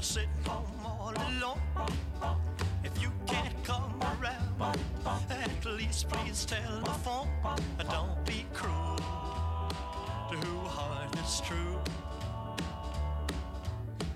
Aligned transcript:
Sitting 0.00 0.28
home 0.46 0.64
all 0.84 1.12
alone. 1.12 1.60
If 2.84 3.02
you 3.02 3.10
can't 3.26 3.54
come 3.64 4.00
around, 4.00 4.78
at 5.30 5.64
least 5.64 6.08
please 6.08 6.44
telephone. 6.44 7.28
Don't 7.90 8.24
be 8.24 8.46
cruel 8.54 8.96
to 10.30 10.36
who 10.36 10.58
heart 10.66 11.14
is 11.18 11.40
true. 11.44 11.80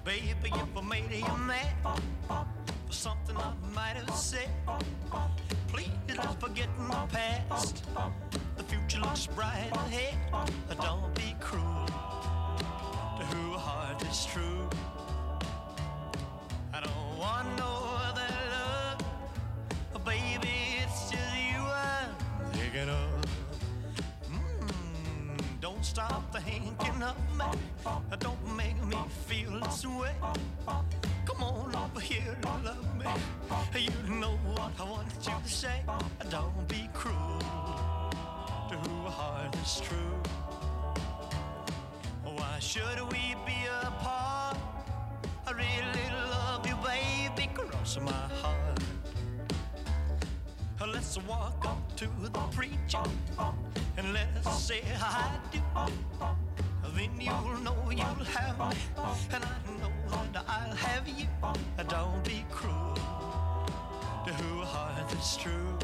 Baby, 0.04 0.50
if 0.52 0.76
I 0.76 0.80
made 0.82 1.10
you 1.12 1.36
mad 1.38 2.00
for 2.28 2.92
something 2.92 3.36
I 3.36 3.52
might 3.74 3.96
have 3.96 4.14
said, 4.14 4.48
please 5.68 5.90
forget 6.38 6.68
my 6.78 7.06
past. 7.06 7.84
The 8.56 8.62
future 8.64 9.00
looks 9.00 9.26
bright 9.26 9.70
ahead. 9.72 10.14
Don't 10.80 11.14
be 11.14 11.34
cruel 11.40 11.86
to 11.86 13.24
who 13.26 13.52
heart 13.52 14.02
is 14.02 14.26
true. 14.26 14.68
Want 17.22 17.56
no 17.56 17.72
other 18.08 18.34
love, 18.50 20.04
baby, 20.04 20.82
it's 20.82 21.08
just 21.08 21.36
you 21.36 21.62
I'm 21.62 22.10
thinking 22.52 22.88
of. 22.88 23.10
Mm, 24.28 25.60
don't 25.60 25.84
stop 25.84 26.34
thinking 26.34 27.00
of 27.00 27.16
me. 27.38 27.44
Don't 28.18 28.56
make 28.56 28.84
me 28.86 28.96
feel 29.28 29.60
this 29.60 29.86
way. 29.86 30.16
Come 31.24 31.44
on 31.44 31.76
over 31.76 32.00
here 32.00 32.36
and 32.44 32.64
love 32.64 32.98
me. 32.98 33.06
You 33.78 34.14
know 34.16 34.36
what 34.54 34.72
I 34.80 34.82
want 34.82 35.12
you 35.24 35.32
to 35.44 35.48
say. 35.48 35.80
Don't 36.28 36.66
be 36.66 36.88
cruel 36.92 37.38
to 38.68 38.74
who 38.82 38.96
heart 39.08 39.54
is 39.62 39.80
true. 39.80 40.18
Why 42.24 42.58
should 42.58 43.00
we 43.12 43.36
be 43.46 43.58
apart? 43.80 44.56
I 45.46 45.52
really 45.52 46.08
love 46.30 46.41
cross 47.82 47.98
my 48.00 48.12
heart. 48.12 48.78
Let's 50.92 51.18
walk 51.26 51.64
up 51.66 51.96
to 51.96 52.06
the 52.20 52.30
preacher 52.54 53.02
and 53.96 54.12
let's 54.12 54.62
say 54.62 54.82
I 55.00 55.36
do. 55.50 55.60
Then 56.94 57.20
you'll 57.20 57.58
know 57.62 57.76
you'll 57.90 58.24
have 58.36 58.58
me, 58.58 58.76
and 59.34 59.44
I 59.44 59.56
know 59.80 60.22
that 60.32 60.44
I'll 60.48 60.76
have 60.76 61.08
you. 61.08 61.26
Don't 61.88 62.24
be 62.24 62.44
cruel 62.52 62.94
to 64.26 64.32
who 64.32 64.62
heart 64.62 65.12
is 65.14 65.36
true. 65.36 65.76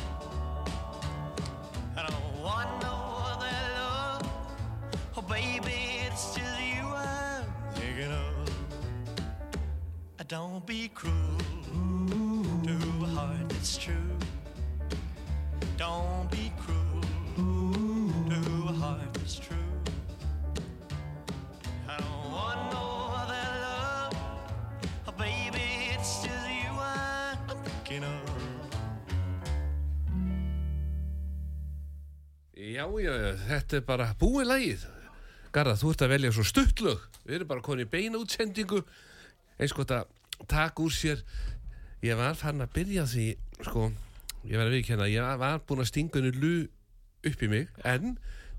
I 1.97 2.07
don't 2.09 2.43
want 2.45 2.71
no 2.81 2.95
other 3.33 3.57
love. 3.79 4.23
Oh, 5.17 5.23
baby, 5.23 6.07
it's 6.07 6.37
just 6.37 6.61
you 6.61 6.85
I'm 6.95 7.45
thinking 7.75 8.12
of. 8.12 8.29
Don't 10.29 10.65
be 10.67 10.89
cruel 10.89 11.39
a 11.55 11.58
that's 13.59 13.77
true. 13.77 14.14
Don't 15.77 16.31
be 16.31 16.53
cruel 16.62 17.03
to 18.31 18.69
a 18.69 18.72
heart 18.72 19.12
that's 19.15 19.34
true. 19.34 19.56
I 21.88 21.97
don't 21.99 22.31
want 22.31 22.60
no 22.71 22.87
other 23.19 23.47
love. 23.66 24.15
Oh, 25.09 25.15
baby, 25.19 25.91
it's 25.91 26.22
just 26.22 26.50
you 26.55 26.71
I'm 26.78 27.59
thinking 27.65 28.05
of. 28.05 28.22
Já, 32.54 32.87
já, 33.03 33.12
þetta 33.49 33.81
er 33.81 33.84
bara 33.91 34.12
búið 34.21 34.50
lagið. 34.53 34.87
Garða, 35.50 35.75
þú 35.83 35.97
ert 35.97 36.06
að 36.06 36.15
velja 36.15 36.34
svo 36.37 36.47
stuttlög. 36.47 37.03
Við 37.27 37.41
erum 37.41 37.50
bara 37.50 37.66
konið 37.66 37.91
beina 37.91 38.22
útsendingu. 38.22 38.84
Eins 39.59 39.75
gott 39.75 39.91
að 39.91 40.06
taka 40.47 40.84
úr 40.84 40.94
sér. 40.94 41.27
Ég 42.04 42.19
var 42.19 42.36
fann 42.38 42.62
að 42.62 42.75
byrja 42.76 43.04
því, 43.10 43.28
sko, 43.66 43.88
ég 44.47 44.59
var 44.60 44.69
að 44.69 44.75
viðkjanna, 44.76 45.09
ég 45.10 45.31
var 45.41 45.62
búin 45.66 45.82
að 45.82 45.88
stinga 45.91 46.20
henni 46.20 46.31
lu 46.38 46.53
upp 47.26 47.41
í 47.42 47.48
mig, 47.50 47.70
en 47.82 48.12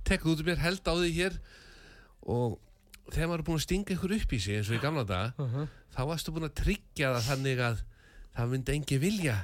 tekkuð 0.07 0.33
út 0.33 0.41
um 0.44 0.50
mér, 0.50 0.59
held 0.59 0.81
á 0.83 0.94
því 1.00 1.11
hér 1.16 1.38
og 2.27 2.57
þegar 3.13 3.29
maður 3.31 3.39
er 3.39 3.45
búin 3.47 3.61
að 3.61 3.63
stinga 3.63 3.95
ykkur 3.95 4.16
upp 4.17 4.33
í 4.35 4.39
sig 4.44 4.57
eins 4.59 4.72
og 4.72 4.75
í 4.75 4.81
gamla 4.83 5.05
daga, 5.07 5.47
þá 5.95 6.01
varstu 6.09 6.33
búin 6.35 6.50
að 6.50 6.57
tryggja 6.59 7.13
það 7.16 7.29
þannig 7.29 7.63
að 7.69 7.83
það 8.35 8.51
myndi 8.53 8.75
engi 8.75 9.00
vilja 9.01 9.38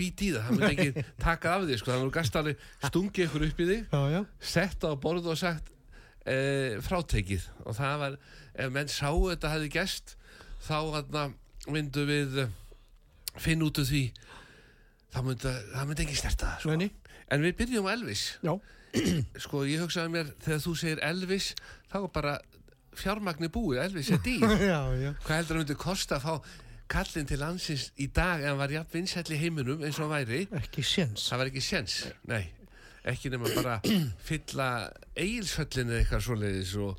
být 0.00 0.22
í 0.24 0.30
það, 0.34 0.46
það 0.48 0.56
myndi 0.56 0.72
engi 0.74 1.04
taka 1.26 1.52
af 1.54 1.66
því, 1.68 1.78
sko, 1.80 1.90
þannig 1.92 2.02
að 2.02 2.08
þú 2.10 2.14
gast 2.16 2.38
alveg 2.40 2.64
stungið 2.88 3.26
ykkur 3.28 3.44
upp 3.46 3.60
í 3.62 3.68
þig 3.70 3.94
Já, 3.94 4.00
já. 4.16 4.20
sett 4.52 4.86
á 4.86 4.90
borð 5.06 5.28
og 5.30 5.38
sagt 5.38 5.70
e, 6.26 6.36
frátekið 6.82 7.46
og 7.62 7.76
það 7.78 7.94
var 8.02 8.18
ef 8.64 8.72
menn 8.74 8.90
sáu 8.90 9.28
þetta 9.30 9.52
hefði 9.54 9.70
gest 9.76 10.16
þá 10.66 10.76
myndu 11.70 12.06
við 12.08 12.40
finna 13.38 13.68
út 13.68 13.78
úr 13.82 13.86
því 13.88 14.02
það 15.14 15.26
myndi, 15.26 15.54
það 15.74 15.88
myndi 15.90 16.06
ekki 16.06 16.18
snerta 16.20 16.52
það 16.54 16.64
sko. 16.64 16.90
En 17.30 17.44
við 17.46 17.56
byrjum 17.60 17.86
á 17.86 17.90
Elvis. 17.94 18.24
Já. 18.42 18.54
sko 19.44 19.62
ég 19.68 19.84
hugsaði 19.84 20.10
mér 20.16 20.32
þegar 20.42 20.64
þú 20.64 20.72
segir 20.80 21.02
Elvis 21.06 21.52
þá 21.92 21.96
er 22.00 22.08
bara 22.14 22.34
fjármagni 22.98 23.50
búið. 23.52 23.84
Elvis 23.84 24.10
er 24.10 24.22
dýr. 24.24 24.42
Já, 24.72 24.80
já. 24.98 25.12
hvað 25.22 25.36
heldur 25.36 25.54
það 25.54 25.62
myndi 25.62 25.78
kosta 25.78 26.18
að 26.18 26.26
fá 26.26 26.56
kallinn 26.90 27.28
til 27.30 27.38
landsins 27.38 27.84
í 28.02 28.08
dag 28.10 28.42
en 28.42 28.58
var 28.58 28.72
jafn 28.74 28.96
vinsæll 28.96 29.30
í 29.30 29.38
heiminum 29.38 29.84
eins 29.86 30.00
og 30.02 30.10
væri? 30.10 30.48
Ekki 30.58 30.82
séns. 30.82 31.28
það 31.30 31.38
var 31.38 31.50
ekki 31.52 31.62
séns, 31.62 32.00
nei. 32.26 32.42
Ekki 33.10 33.30
nema 33.32 33.48
bara 33.54 33.76
fylla 34.26 34.66
eigilsföllinu 35.14 35.94
eitthvað 36.00 36.24
svoleiðis 36.26 36.74
og, 36.82 36.98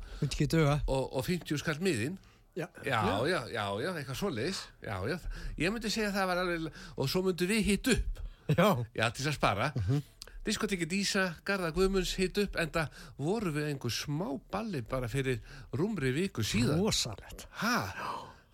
og, 0.88 1.04
og 1.12 1.26
50 1.28 1.60
skall 1.60 1.76
miðin 1.84 2.16
Já. 2.54 2.66
já, 2.84 3.00
já, 3.26 3.38
já, 3.48 3.62
já, 3.80 3.90
eitthvað 3.96 4.16
svoleiðis 4.18 4.58
já, 4.84 4.96
já, 5.08 5.14
ég 5.56 5.72
myndi 5.72 5.88
segja 5.90 6.10
að 6.10 6.16
það 6.18 6.26
var 6.28 6.40
alveg 6.42 6.80
og 7.00 7.08
svo 7.08 7.22
myndi 7.24 7.46
við 7.48 7.62
hitt 7.70 7.88
upp 7.94 8.18
Já. 8.52 8.66
já, 8.92 9.06
til 9.08 9.22
þess 9.24 9.30
að 9.30 9.36
spara 9.38 9.68
uh 9.76 9.86
-huh. 9.88 10.02
diskotekki 10.44 10.86
Dísa, 10.90 11.34
Garða 11.44 11.70
Guðmunds 11.72 12.12
hitt 12.18 12.38
upp 12.42 12.56
en 12.60 12.68
það 12.70 12.88
voru 13.16 13.52
við 13.56 13.68
einhver 13.70 13.90
smá 13.90 14.28
balli 14.52 14.82
bara 14.82 15.08
fyrir 15.08 15.40
rúmri 15.72 16.12
viku 16.12 16.42
síðan 16.42 16.82
Rosalegt. 16.82 17.46
ha, 17.50 17.94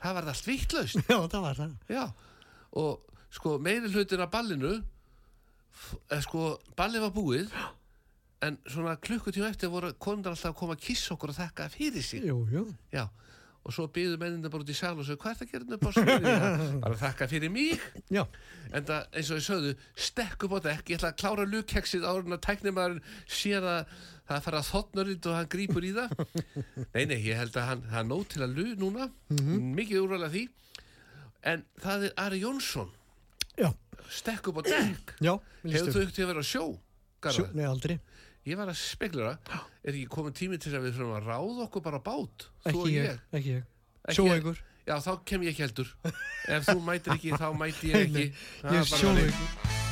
það 0.02 0.14
var 0.14 0.28
allt 0.28 0.46
vittlaust 0.46 0.94
Já, 1.08 1.18
það 1.28 1.40
var 1.40 1.54
það. 1.56 1.74
Já, 1.88 2.12
og 2.72 3.00
sko 3.30 3.58
meiri 3.58 3.88
hlutin 3.90 4.20
af 4.20 4.30
ballinu 4.30 4.82
eh, 6.10 6.20
sko, 6.22 6.58
ballið 6.76 7.00
var 7.00 7.10
búið 7.10 7.50
en 8.42 8.58
svona 8.66 8.96
klukkutíma 8.96 9.48
eftir 9.50 9.68
voru 9.72 9.92
konundar 9.98 10.30
alltaf 10.36 10.52
að 10.54 10.58
koma 10.60 10.74
að 10.74 10.84
kissa 10.86 11.14
okkur 11.14 11.30
og 11.30 11.36
þakka 11.40 11.68
fyrir 11.74 12.02
sig 12.02 12.22
Jú, 12.28 12.46
jú. 12.52 12.74
Já, 12.92 13.08
og 13.66 13.74
svo 13.74 13.86
byggðu 13.92 14.18
menninda 14.20 14.50
bara 14.52 14.64
út 14.64 14.70
í 14.72 14.76
sal 14.76 14.94
og 14.94 15.04
sögðu, 15.06 15.20
hvað 15.22 15.32
er 15.32 15.38
það 15.38 15.46
að 15.46 15.52
gera 15.52 15.76
upp 15.76 15.88
á 15.88 15.90
sviðinu? 15.96 16.34
bara 16.84 16.98
þakka 17.02 17.28
fyrir 17.32 17.52
mig 17.52 17.82
Já. 18.14 18.22
en 18.72 18.86
það, 18.88 19.08
eins 19.18 19.32
og 19.32 19.40
ég 19.40 19.46
sögðu, 19.48 19.72
stekk 20.08 20.46
upp 20.46 20.54
á 20.56 20.58
dekk 20.68 20.92
ég 20.92 21.00
ætla 21.00 21.10
að 21.12 21.18
klára 21.22 21.46
lukkeksið 21.52 22.06
áður 22.08 22.28
en 22.30 22.36
að 22.38 22.44
tæknimaður 22.46 23.00
sér 23.26 23.66
að 23.68 23.92
það 24.28 24.36
að 24.38 24.46
fara 24.46 24.62
að 24.62 24.70
þotnörðið 24.70 25.28
og 25.28 25.36
hann 25.38 25.50
grípur 25.56 25.88
í 25.88 25.92
það 25.96 26.14
nei, 26.94 27.04
nei, 27.10 27.18
ég 27.26 27.38
held 27.40 27.58
að 27.60 27.68
hann, 27.72 27.84
hann 27.92 28.10
nóg 28.12 28.24
til 28.32 28.44
að 28.46 28.56
lu 28.58 28.66
núna 28.80 29.08
mikið 29.28 30.02
úrvæðlega 30.04 30.32
því 30.36 30.46
en 31.52 31.64
það 31.82 32.08
er 32.08 32.16
Ari 32.24 32.42
Jónsson 32.42 32.90
Já. 33.58 33.70
stekk 34.12 34.50
upp 34.52 34.60
á 34.60 34.62
dekk 34.68 35.16
Já. 35.24 35.34
hefur 35.64 35.92
þú 35.92 36.04
ekkert 36.04 36.22
að 36.24 36.30
vera 36.32 36.44
á 36.44 36.48
sjó? 36.48 36.64
Sjó, 37.18 37.48
nei, 37.50 37.64
aldrei. 37.66 37.96
Ég 38.46 38.54
var 38.60 38.70
að 38.70 38.78
speglura 38.80 39.32
er 39.88 39.96
ekki 39.98 40.08
komin 40.12 40.36
tími 40.38 40.58
til 40.62 40.72
að 40.76 40.86
við 40.88 40.96
fyrir 40.98 41.16
að 41.18 41.28
ráða 41.32 41.66
okkur 41.68 41.84
bara 41.88 42.00
bát 42.04 42.48
þú 42.68 42.74
og 42.76 42.86
Ekki 42.88 42.94
ég. 42.98 43.20
Ekki 43.40 43.54
ég. 43.58 43.66
Ekki 44.08 44.26
ég. 44.28 44.34
einhver. 44.38 44.62
Já, 44.88 44.94
þá 45.04 45.10
kem 45.28 45.42
ég 45.44 45.52
ekki 45.52 45.64
heldur 45.66 45.90
Ef 46.48 46.68
þú 46.70 46.78
mætir 46.86 47.12
ekki, 47.18 47.34
þá 47.36 47.48
mæti 47.60 47.90
ég 47.92 48.00
ekki 48.06 48.24
Það 48.62 48.72
Ég 48.72 48.80
er 48.80 48.88
bara 48.88 49.02
sjó 49.02 49.10
þannig. 49.12 49.28
einhver. 49.28 49.87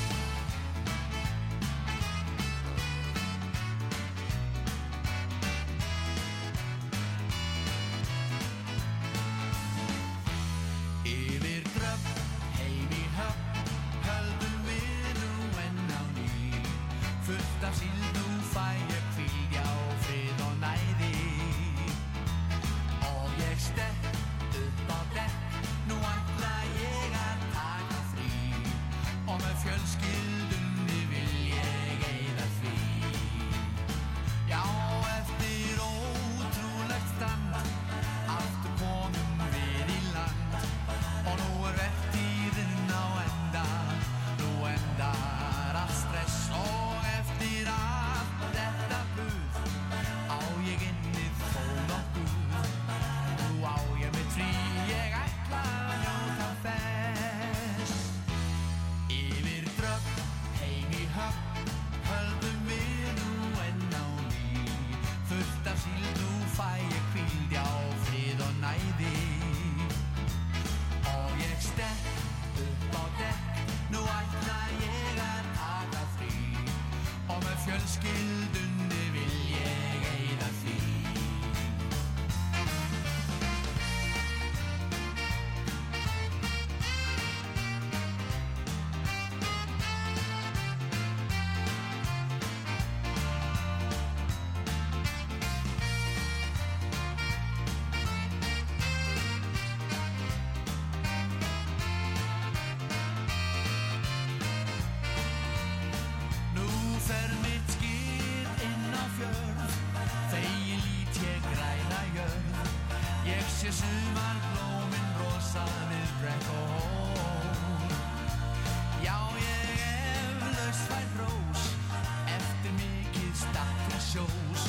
Sjós 124.16 124.62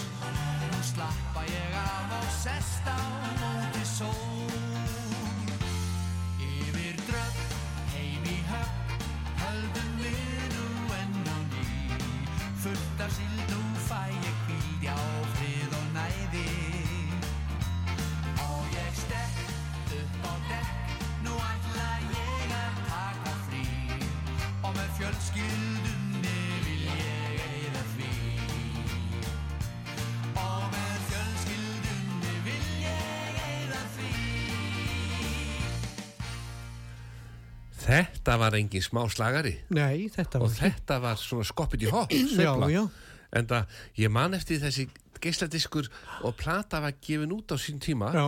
Nú 0.68 0.80
slappa 0.84 1.42
ég 1.48 1.76
af 1.80 2.12
og 2.20 2.28
sest 2.44 2.87
Þetta 38.28 38.42
var 38.42 38.56
engin 38.58 38.84
smá 38.84 39.06
slagari. 39.08 39.54
Nei, 39.72 40.10
þetta 40.12 40.42
og 40.42 40.50
var 40.50 40.56
þetta 40.58 40.96
var 41.00 41.20
svona 41.22 41.46
skoppið 41.48 41.86
í 41.86 41.92
hopp 41.94 42.12
Já, 42.44 42.52
já. 42.68 42.82
En 43.38 43.48
það, 43.48 43.78
ég 43.96 44.12
man 44.12 44.36
eftir 44.36 44.60
þessi 44.60 44.90
geisladiskur 45.24 45.88
og 46.28 46.36
plata 46.36 46.82
var 46.84 46.98
gefin 47.00 47.32
út 47.32 47.52
á 47.52 47.58
sín 47.60 47.80
tíma. 47.80 48.12
Já, 48.12 48.26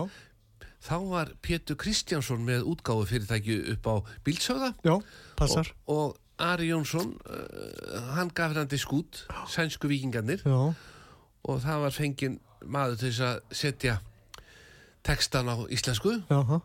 þá 0.88 0.96
var 1.10 1.34
Pétur 1.44 1.76
Kristjánsson 1.76 2.40
með 2.48 2.64
útgáfu 2.72 3.04
fyrirtæki 3.12 3.58
upp 3.74 3.90
á 3.92 3.94
Bílsöða 4.24 4.72
já, 4.88 4.96
passar. 5.36 5.68
og, 5.84 6.16
og 6.16 6.46
Ari 6.48 6.70
Jónsson 6.70 7.12
uh, 7.28 8.14
hann 8.16 8.32
gaf 8.32 8.56
hann 8.56 8.72
disk 8.72 8.92
út 8.96 9.26
sænsku 9.52 9.90
vikingarnir 9.92 10.40
Já, 10.40 10.72
og 11.44 11.60
það 11.60 11.84
var 11.84 11.92
fengin 11.92 12.40
maður 12.64 13.02
til 13.02 13.10
þess 13.12 13.26
að 13.28 13.58
setja 13.60 14.00
textan 15.04 15.52
á 15.52 15.56
íslensku. 15.68 16.22
Já. 16.32 16.60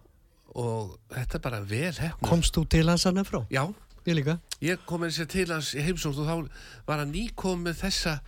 Og 0.56 0.96
þetta 1.12 1.36
er 1.40 1.44
bara 1.44 1.60
vel 1.68 1.92
hefna 1.94 2.30
Komst 2.30 2.56
þú 2.56 2.64
til 2.72 2.88
hans 2.90 3.04
hann 3.08 3.24
frá? 3.28 3.42
Já, 3.52 3.66
Ég 4.06 4.16
líka. 4.20 4.38
ég 4.62 4.78
kom 4.86 5.02
með 5.02 5.16
sér 5.20 5.28
til 5.34 5.48
hans 5.52 5.74
í 5.76 5.82
heimsótt 5.84 6.18
og 6.22 6.28
þá 6.30 6.50
var 6.88 7.00
hann 7.02 7.12
nýkom 7.14 7.64
með 7.66 7.80
þessa 7.84 8.20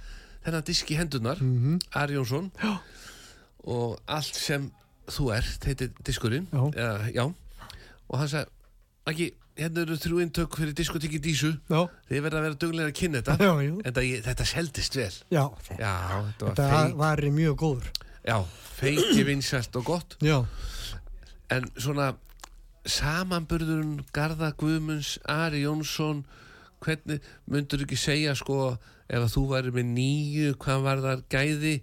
þennan 0.45 0.65
disk 0.65 0.91
í 0.91 0.97
hendunar 0.97 1.37
Mhm. 1.41 1.79
Ari 1.95 2.15
Jónsson 2.17 2.51
Já. 2.63 2.77
og 3.67 3.99
allt 4.07 4.35
sem 4.35 4.71
þú 5.07 5.31
ert 5.35 5.65
heitir 5.65 5.91
diskurinn 6.03 6.47
Já. 6.51 6.63
Eða, 6.75 7.11
já. 7.13 7.25
og 8.09 8.19
hann 8.19 8.27
sagði 8.27 8.49
ekki, 9.07 9.27
hérna 9.57 9.81
eru 9.85 9.95
þrjú 9.97 10.19
eintök 10.25 10.57
fyrir 10.59 10.73
diskotekki 10.75 11.19
dísu 11.23 11.53
þið 11.69 12.21
verða 12.25 12.39
að 12.41 12.45
vera 12.47 12.57
duglega 12.61 12.89
að 12.91 12.97
kynna 12.99 13.21
þetta 13.21 13.37
já, 13.39 13.53
en 13.85 13.93
það, 13.93 14.09
þetta 14.27 14.45
seldist 14.45 14.95
vel 14.99 15.13
Já, 15.31 15.45
já, 15.79 15.93
þetta 16.27 16.45
var 16.45 16.55
þetta 16.55 16.95
var 16.97 17.21
mjög 17.37 17.55
góður. 17.63 17.87
já, 18.27 18.37
feiki 18.81 19.23
vinsælt 19.23 19.75
og 19.79 19.85
gott 19.85 20.17
Já, 20.21 20.41
en 21.53 21.67
svona 21.79 22.11
samanburðurinn 22.87 24.01
Garða 24.15 24.51
Guðmunds, 24.59 25.17
Ari 25.27 25.63
Jónsson 25.65 26.23
hvernig 26.83 27.23
myndur 27.49 27.83
ekki 27.85 27.97
segja 27.99 28.35
sko 28.37 28.75
ef 29.07 29.23
að 29.23 29.31
þú 29.33 29.43
væri 29.53 29.73
með 29.75 29.89
nýju 29.95 30.53
hvað 30.61 30.83
var 30.85 31.01
þar 31.03 31.23
gæði 31.31 31.73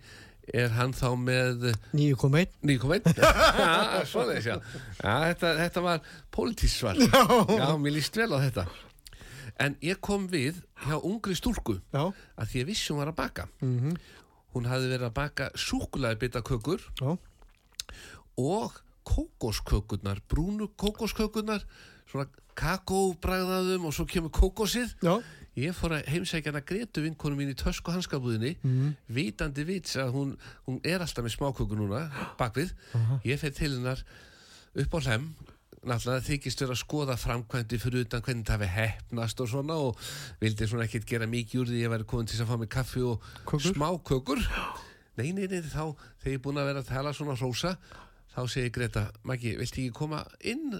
er 0.54 0.74
hann 0.76 0.92
þá 0.92 1.06
með 1.16 1.62
9,1. 1.96 2.50
nýkominn 2.68 3.04
svona 3.08 4.34
þess 4.36 4.48
já, 4.50 4.56
já. 4.56 4.58
Þetta, 5.00 5.52
þetta 5.62 5.84
var 5.86 6.02
pólitísvar 6.36 7.00
já, 7.00 7.68
mér 7.80 7.96
líst 7.96 8.16
vel 8.20 8.28
á 8.36 8.38
þetta. 8.44 8.66
En 9.64 9.76
ég 9.86 10.00
kom 10.04 10.26
við 10.28 10.58
hjá 10.84 10.96
ungri 10.98 11.36
stúlku 11.38 11.76
Já, 11.94 12.08
að 12.10 12.48
því 12.50 12.60
ég 12.60 12.68
vissi 12.72 12.90
hún 12.92 13.00
var 13.00 13.12
að 13.12 13.18
baka. 13.22 13.44
Mhm, 13.62 13.96
hún 14.54 14.68
hafði 14.68 14.90
verið 14.92 15.08
að 15.08 15.16
baka 15.16 15.48
súkulaði 15.58 16.20
bita 16.24 16.42
kökur 16.44 16.82
já, 17.00 17.14
og 18.42 18.80
kókoskökurnar, 19.06 20.20
brúnu 20.30 20.70
kókoskökurnar 20.80 21.64
svona 22.10 22.28
kakóbræðaðum 22.58 23.88
og 23.88 23.94
svo 23.96 24.06
kemur 24.06 24.30
kókosið. 24.34 24.92
Já, 25.02 25.16
ég 25.58 25.74
fór 25.76 25.96
að 25.96 26.10
heimsækja 26.12 26.52
hana 26.52 26.62
Gretu 26.66 27.02
vinkonu 27.04 27.38
mín 27.38 27.52
í 27.52 27.56
tösku 27.58 27.94
hanskabúðinni 27.94 28.56
mhm, 28.60 28.94
vitandi 29.14 29.64
vits 29.66 29.96
að 30.00 30.14
hún, 30.14 30.36
hún 30.68 30.78
er 30.86 31.02
alltaf 31.02 31.24
með 31.26 31.36
smákökur 31.36 31.78
núna 31.80 32.06
bakvið, 32.38 32.74
ég 33.26 33.40
fer 33.42 33.54
til 33.54 33.72
hennar 33.76 34.02
upp 34.74 34.96
á 34.98 35.00
hlem 35.06 35.28
náttúrulega 35.84 36.24
þykist 36.24 36.62
vera 36.64 36.74
að 36.74 36.80
skoða 36.80 37.16
framkvæmdi 37.20 37.78
fyrir 37.82 38.06
utan 38.06 38.22
hvernig 38.24 38.46
það 38.48 38.62
hefði 38.64 38.70
hefnast 38.78 39.42
og 39.44 39.50
svona 39.52 39.76
og 39.84 39.98
vildi 40.40 40.68
svona 40.70 40.86
ekkert 40.88 41.08
gera 41.10 41.28
mikið 41.30 41.60
úr 41.60 41.70
því 41.70 41.82
ég 41.82 41.92
væri 41.92 42.06
komin 42.08 42.30
til 42.30 42.40
að 42.40 42.50
fá 42.50 42.56
mig 42.60 42.70
kaffi 42.72 43.04
og 43.04 43.26
Kökur? 43.44 43.74
smákökur. 43.74 44.40
Nei, 45.20 45.28
nei, 45.36 45.44
nei, 45.46 45.60
þá 45.60 45.92
þegar 45.92 46.32
ég 46.32 46.38
er 46.38 46.42
búin 46.46 46.58
að 46.62 46.70
vera 46.70 46.82
að 46.82 46.90
tala 46.90 47.12
svona 47.14 47.36
hrósa 47.38 47.76
þá 48.34 48.40
segir 48.50 48.72
Greta, 48.74 49.04
Maggi, 49.26 49.54
viltu 49.58 49.82
ekki 49.82 49.94
koma 49.94 50.22
inn? 50.44 50.72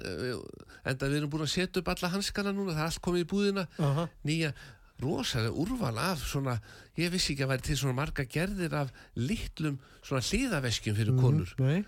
Enda 0.84 1.11
við 1.11 1.20
erum 1.20 1.32
búin 1.32 1.46
að 1.46 1.52
setja 1.54 1.82
upp 1.82 1.92
alla 1.94 2.11
hanskana 2.14 2.54
núna, 2.54 2.75
það 2.75 2.82
er 2.82 2.90
allt 2.90 3.04
komið 3.04 3.25
í 3.25 3.28
búðina. 3.30 3.66
Aha, 3.78 4.08
nýja 4.26 4.54
rosalega 5.02 5.54
úrval 5.58 5.96
af 5.99 6.23
svona, 6.23 6.58
ég 6.99 7.11
vissi 7.14 7.34
ekki 7.34 7.46
að 7.46 7.54
væri 7.54 7.66
til 7.66 7.78
svona 7.80 7.99
marga 7.99 8.26
gerðir 8.30 8.76
af 8.78 8.92
litlum 9.18 9.80
svona 10.04 10.23
hliðaveskjum 10.23 10.99
fyrir 10.99 11.16
konur. 11.18 11.54
nei, 11.58 11.80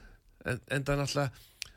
en, 0.46 0.58
en 0.66 0.82
er 0.82 0.98
náttúrulega 0.98 1.30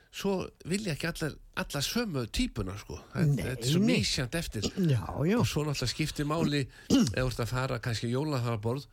svo 0.09 0.33
vilja 0.65 0.95
ekki 0.95 1.05
allar, 1.11 1.35
allar 1.61 1.85
sömu 1.85 2.25
típuna 2.33 2.73
sko, 2.81 2.97
þetta 3.13 3.45
þetta 3.45 3.67
er 3.67 3.73
svo 3.75 3.81
nei. 3.83 3.89
mísjant 3.91 4.37
eftir. 4.39 4.65
Já, 4.89 5.03
já, 5.29 5.37
og 5.37 5.47
svo 5.47 5.65
náttúrulega 5.67 5.93
skiptir 5.93 6.29
máli 6.29 6.63
ef 6.97 7.19
þú 7.19 7.27
ert 7.27 7.43
að 7.45 7.51
fara 7.53 7.81
kannski 7.83 8.09
jólaþaraborð 8.15 8.89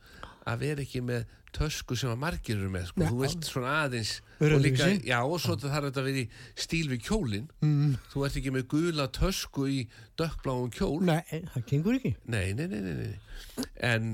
að 0.47 0.61
vera 0.63 0.83
ekki 0.85 1.01
með 1.05 1.25
tösku 1.57 1.95
sem 1.97 2.11
að 2.11 2.19
margir 2.21 2.57
eru 2.57 2.69
með, 2.71 2.89
sko, 2.89 3.01
Já. 3.01 3.07
þú 3.09 3.19
veist 3.21 3.47
svona 3.47 3.71
aðeins 3.85 4.11
og 4.43 4.57
líka, 4.61 4.87
já 5.07 5.17
og 5.23 5.39
svo 5.41 5.55
þarf 5.57 5.87
þetta 5.87 6.01
að 6.03 6.07
vera 6.09 6.21
í 6.21 6.25
stíl 6.59 6.89
við 6.91 6.99
kjólin 7.07 7.47
mm, 7.65 7.95
þú 8.11 8.25
ert 8.27 8.37
ekki 8.41 8.53
með 8.53 8.65
gula 8.73 9.07
tösku 9.15 9.65
í 9.71 9.79
dökkbláum 10.19 10.69
kjól. 10.75 10.99
Nei, 11.07 11.23
það 11.55 11.65
gengur 11.71 11.97
ekki. 11.97 12.11
Nei, 12.29 12.51
nei, 12.57 12.67
nei, 12.67 12.81
nei, 12.83 12.93
nei. 12.99 13.65
En, 13.89 14.11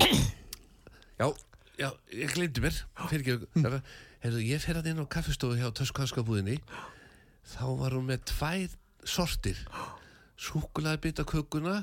já, 1.19 1.27
já, 1.81 1.89
ég 2.15 2.35
glemdi 2.37 2.63
mér, 2.63 2.79
fyrir 3.09 3.25
ekki, 3.35 3.73
hefðu, 4.23 4.45
ég 4.47 4.63
fer 4.63 4.79
að 4.79 4.91
inn 4.93 5.03
á 5.03 5.05
kaffistofu 5.17 5.59
hjá 5.59 5.67
Töskuhanskabúðinni, 5.81 6.59
þá 7.57 7.65
var 7.81 7.97
hún 7.97 8.07
með 8.13 8.23
tvær 8.31 8.77
sortir, 9.03 9.59
súkulaði 10.47 11.03
bita 11.09 11.27
kökuna, 11.27 11.81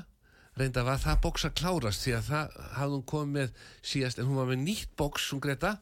reynda 0.59 0.83
var 0.87 0.99
það 1.01 1.21
bóks 1.23 1.45
að 1.47 1.53
klárast 1.61 2.03
því 2.05 2.15
að 2.17 2.25
það 2.31 2.57
hafði 2.77 2.97
hún 2.97 3.05
komið 3.11 3.37
með 3.37 3.53
síðast, 3.91 4.19
en 4.19 4.27
hún 4.29 4.41
var 4.41 4.49
með 4.51 4.63
nýtt 4.65 4.91
bóks, 4.99 5.29
hún 5.31 5.43
Greta, 5.43 5.75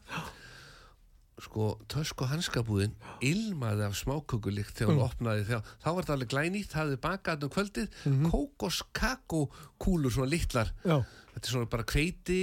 sko, 1.40 1.70
Tösku 1.90 2.28
hanskabúðin 2.28 2.94
ilmaði 3.24 3.86
af 3.86 3.96
smákökulikt 3.98 4.76
þegar 4.78 4.92
hún 4.94 5.04
opnaði 5.06 5.46
þegar, 5.48 5.74
þá 5.80 5.88
var 5.88 6.04
þetta 6.04 6.16
alveg 6.16 6.32
glænýtt, 6.34 6.70
það 6.74 6.84
hefði 6.84 7.00
bakað 7.08 7.46
um 7.46 7.52
kvöldið, 7.56 7.98
kókos 8.28 8.80
kakó 8.96 9.42
kúlur 9.80 10.14
svona 10.14 10.30
litlar. 10.34 10.72
Já, 10.84 11.00
þetta 11.34 11.44
er 11.46 11.54
svona 11.56 11.70
bara 11.72 11.88
kveiti 11.88 12.40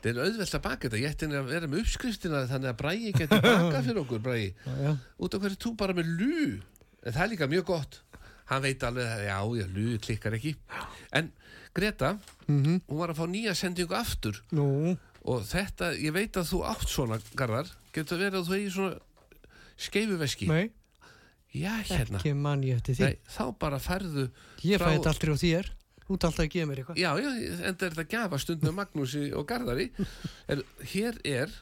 þetta 0.00 0.10
er 0.14 0.20
auðvelt 0.24 0.54
að 0.56 0.62
baka 0.64 0.88
þetta 0.88 1.00
ég 1.02 1.12
ætti 1.12 1.26
að 1.28 1.50
vera 1.50 1.68
með 1.68 1.82
uppskriftina 1.84 2.44
þannig 2.48 2.70
að 2.70 2.78
Bræi 2.80 3.10
getur 3.12 3.42
bakað 3.44 3.82
fyrir 3.84 4.00
okkur 4.00 4.22
Bræi 4.24 4.46
út 5.20 5.34
af 5.36 5.42
hverju 5.42 5.58
þú 5.60 5.72
bara 5.82 5.96
með 5.98 6.14
lú? 6.16 6.38
En 7.04 7.12
það 7.12 7.24
er 7.26 7.30
líka 7.34 7.48
mjög 7.52 7.66
gott 7.68 7.98
hann 8.50 8.62
veit 8.64 8.82
alveg 8.86 9.06
að 9.06 9.22
já, 9.28 9.36
já, 9.60 9.66
lú 9.74 9.86
klikkar 10.02 10.36
ekki. 10.38 10.54
En 11.16 11.30
Greta 11.74 12.16
mhm, 12.48 12.80
hún 12.88 12.98
var 12.98 13.12
að 13.14 13.20
fá 13.22 13.26
nýja 13.30 13.54
sendingu 13.54 13.94
aftur. 13.94 14.40
Nú, 14.56 14.96
og 15.22 15.44
þetta, 15.46 15.92
ég 16.00 16.12
veit 16.16 16.34
að 16.40 16.48
þú 16.50 16.62
átt 16.66 16.88
svona 16.90 17.20
Garðar, 17.38 17.70
getur 17.94 18.18
verið 18.18 18.40
að 18.40 18.48
þú 18.50 18.56
eigi 18.58 18.72
svona 18.74 18.98
skeifuveski? 19.80 20.48
Nei, 20.50 20.70
já, 21.54 21.74
hérna. 21.88 22.18
Ekki 22.20 22.34
mann 22.36 22.64
ég 22.66 22.80
eftir 22.80 22.98
því. 22.98 23.06
Nei, 23.10 23.18
þá 23.36 23.44
bara 23.60 23.78
færðu 23.82 24.26
Ég 24.66 24.80
frá- 24.80 24.90
fæ 24.90 24.96
þetta 24.98 25.12
aldrei 25.14 25.34
á 25.34 25.38
þér, 25.44 25.70
þú 26.06 26.16
alltaf 26.18 26.40
að 26.44 26.50
gefa 26.56 26.68
mér 26.70 26.82
eitthvað. 26.82 27.00
Já, 27.00 27.10
já, 27.22 27.30
enda 27.70 27.86
er 27.86 27.96
þetta 27.96 28.08
gafa 28.16 28.38
stundum 28.42 28.78
Magnúsi 28.80 29.24
og 29.36 29.46
Garðari. 29.50 29.90
Er, 30.50 30.62
Hér 30.92 31.20
er 31.24 31.54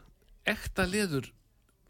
ekta 0.48 0.86
leður 0.88 1.28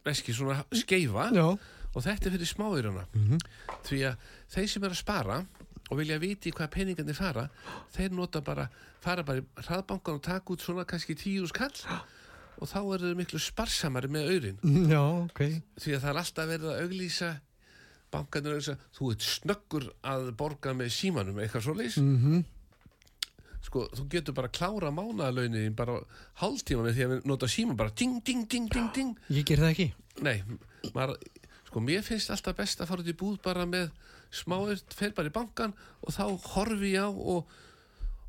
veski 0.08 0.34
svona 0.34 0.64
skeifa. 0.74 1.28
Já, 1.36 1.46
og 1.94 2.04
þetta 2.04 2.28
er 2.28 2.34
fyrir 2.36 2.48
smáiruna 2.50 3.06
Mhm. 3.14 3.38
því 3.86 4.00
að 4.10 4.16
þeir 4.52 4.70
sem 4.72 4.86
er 4.86 4.94
að 4.94 5.00
spara 5.00 5.40
og 5.88 5.96
vilja 6.00 6.20
viti 6.20 6.52
hvað 6.52 6.72
peningarnir 6.74 7.16
fara 7.16 7.48
þeir 7.94 8.14
nota 8.16 8.42
bara, 8.44 8.68
fara 9.04 9.24
bara 9.24 9.42
í 9.42 9.64
hraðbankan 9.64 10.18
og 10.18 10.24
taka 10.24 10.54
út 10.54 10.64
svona 10.64 10.86
kannski 10.88 11.16
tíu 11.18 11.48
skall 11.48 11.72
og 12.58 12.68
þá 12.68 12.78
eru 12.82 13.06
þeir 13.06 13.18
miklu 13.20 13.38
sparsamari 13.38 14.10
með 14.10 14.32
aurin. 14.34 14.56
Já, 14.90 15.00
ok, 15.00 15.42
því 15.78 15.94
að 15.94 16.02
það 16.02 16.10
er 16.10 16.20
alltaf 16.22 16.50
verið 16.50 16.72
að 16.72 16.84
auglýsa 16.84 17.32
bankanir 18.12 18.56
auglýsa, 18.56 18.76
þú 18.96 19.10
ert 19.14 19.26
snöggur 19.26 19.90
að 20.12 20.30
borga 20.40 20.72
með 20.76 20.94
símanum 20.96 21.38
eitthvað 21.42 21.66
svo 21.66 21.74
leys 21.76 21.98
mhm, 22.00 22.42
sko, 23.68 23.84
þú 23.94 24.06
getur 24.12 24.36
bara 24.36 24.50
að 24.50 24.56
klára 24.58 24.92
mánaðalaunin 24.94 25.76
bara 25.76 25.98
hálftíma 26.42 26.86
með 26.86 26.98
því 26.98 27.06
að 27.06 27.26
nota 27.28 27.50
síman 27.52 27.78
bara 27.78 27.92
ding, 27.92 28.20
ding, 28.24 28.46
ding, 28.48 28.68
ding, 28.72 28.88
ding. 28.96 29.16
Ég 29.34 29.46
ger 29.48 29.62
það 29.62 29.74
ekki. 29.74 29.88
nei, 30.24 30.36
maður, 30.94 31.18
sko 31.68 31.82
mér 31.84 32.04
finnst 32.06 32.32
alltaf 32.32 32.56
best 32.58 32.80
að 32.82 32.92
fara 32.92 33.04
út 33.04 33.12
í 33.12 33.16
búð 33.18 33.40
bara 33.44 33.66
með 33.68 33.90
smáir, 34.34 34.82
fer 34.94 35.14
bara 35.16 35.30
í 35.30 35.34
bankan 35.34 35.74
og 36.02 36.14
þá 36.14 36.24
horfi 36.54 36.92
ég 36.94 37.06
á 37.06 37.10
og, 37.10 37.48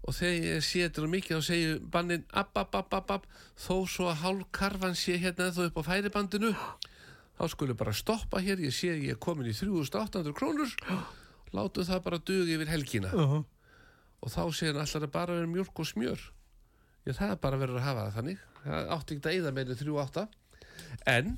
og 0.03 0.15
þegar 0.15 0.47
ég 0.47 0.65
sé 0.65 0.85
þetta 0.87 1.11
mikið 1.11 1.37
þá 1.37 1.49
segju 1.49 1.77
bannin 1.91 2.25
app, 2.31 2.55
app, 2.57 2.75
app, 2.75 2.93
app, 2.93 3.11
app 3.17 3.27
þó 3.59 3.75
svo 3.89 4.09
að 4.11 4.23
hálf 4.23 4.49
karfan 4.55 4.97
sé 4.97 5.19
hérna 5.19 5.51
þó 5.55 5.65
upp 5.67 5.79
á 5.83 5.89
færibandinu 5.91 6.53
þá 7.39 7.45
skulle 7.51 7.77
bara 7.77 7.95
stoppa 7.95 8.41
hér, 8.43 8.61
ég 8.63 8.75
sé 8.75 8.95
ég 8.95 9.15
er 9.15 9.21
komin 9.21 9.47
í 9.47 9.55
3800 9.55 10.35
krónur 10.35 10.75
látu 11.55 11.85
það 11.87 12.03
bara 12.05 12.19
dugi 12.21 12.57
yfir 12.57 12.69
helgina. 12.69 13.13
Uh 13.15 13.39
og 14.19 14.31
þá 14.33 14.41
segir 14.51 14.75
hann 14.75 14.83
alltaf 14.83 15.11
bara 15.13 15.37
vera 15.37 15.49
mjölk 15.49 15.79
og 15.79 15.87
smjör? 15.87 16.23
Já 17.07 17.13
það 17.15 17.37
bara 17.43 17.59
verið 17.61 17.79
að 17.79 17.85
hafa 17.87 18.05
það 18.05 18.17
þannig. 18.17 18.41
Það 18.63 18.89
átti 18.95 19.15
ekki 19.15 19.29
að 19.29 19.37
eyða 19.37 19.53
meiri 19.55 19.77
3-8 19.79 20.25
en 21.13 21.29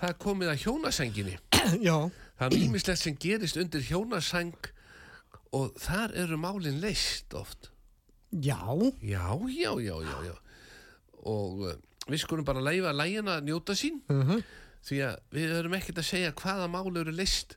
það 0.00 0.08
er 0.08 0.18
komið 0.24 0.52
að 0.52 0.62
hjónasenginni 0.64 1.36
Já, 1.88 1.96
það 2.40 2.46
er 2.46 2.56
ímislegt 2.60 3.02
sem 3.02 3.18
gerist 3.20 3.60
undir 3.60 3.84
hjónaseng 3.84 4.70
og 5.56 5.76
þar 5.82 6.14
eru 6.24 6.38
málin 6.38 6.78
leist 6.82 7.34
oft. 7.34 7.72
Já, 8.30 8.62
já, 9.02 9.26
já, 9.50 9.72
já, 9.82 9.94
já, 10.06 10.16
já. 10.28 10.34
og 11.26 11.64
uh, 11.66 11.72
við 12.06 12.22
skulum 12.22 12.46
bara 12.46 12.62
leifa 12.62 12.94
lægina 12.94 13.40
að 13.40 13.48
njóta 13.50 13.74
sín. 13.74 13.98
Uh 14.08 14.40
því 14.86 15.00
að 15.04 15.16
við 15.34 15.54
höfum 15.54 15.76
ekkert 15.76 16.00
að 16.00 16.08
segja 16.08 16.36
hvaða 16.40 16.68
mál 16.72 16.90
eru 16.96 17.12
leist 17.14 17.56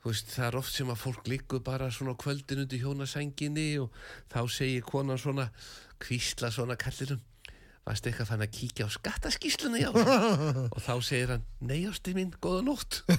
þú 0.00 0.12
veist, 0.12 0.30
það 0.32 0.46
er 0.46 0.58
oft 0.60 0.74
sem 0.74 0.92
að 0.92 1.02
fólk 1.02 1.28
liggur 1.28 1.62
bara 1.64 1.90
svona 1.92 2.16
kvöldin 2.18 2.64
undir 2.64 2.82
hjónasenginni 2.82 3.68
og 3.82 3.96
þá 4.32 4.40
segir 4.50 4.86
konan 4.88 5.20
svona 5.20 5.50
kvísla 6.00 6.50
svona 6.54 6.78
kallirum 6.80 7.20
varst 7.88 8.06
eitthvað 8.06 8.30
fann 8.30 8.44
að 8.44 8.54
kíkja 8.58 8.86
á 8.86 8.90
skattaskísluna 8.94 9.80
já 9.82 9.90
og 10.74 10.80
þá 10.84 10.94
segir 11.02 11.34
hann 11.36 11.46
nei 11.60 11.82
ásti 11.88 12.14
mín, 12.16 12.34
góða 12.40 12.62
nótt. 12.68 13.02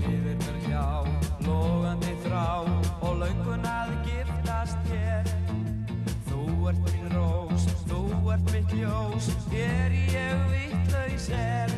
Lifir 0.00 0.36
mér 0.40 0.58
hjá, 0.66 0.84
logandi 1.46 2.12
þrá 2.24 2.46
og 3.04 3.12
löngun 3.20 3.66
að 3.70 3.94
giftast 4.08 4.90
hér 4.90 5.30
Þú 6.28 6.42
ert 6.72 6.82
mín 6.90 7.08
rós, 7.14 7.68
þú 7.86 8.02
ert 8.34 8.52
mitt 8.54 8.74
ljós, 8.80 9.30
er 9.54 9.94
ég 10.10 10.15
sad 11.26 11.75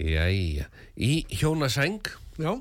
Jæja, 0.00 0.66
í 0.96 1.12
hjónaseng 1.40 2.06
já, 2.40 2.52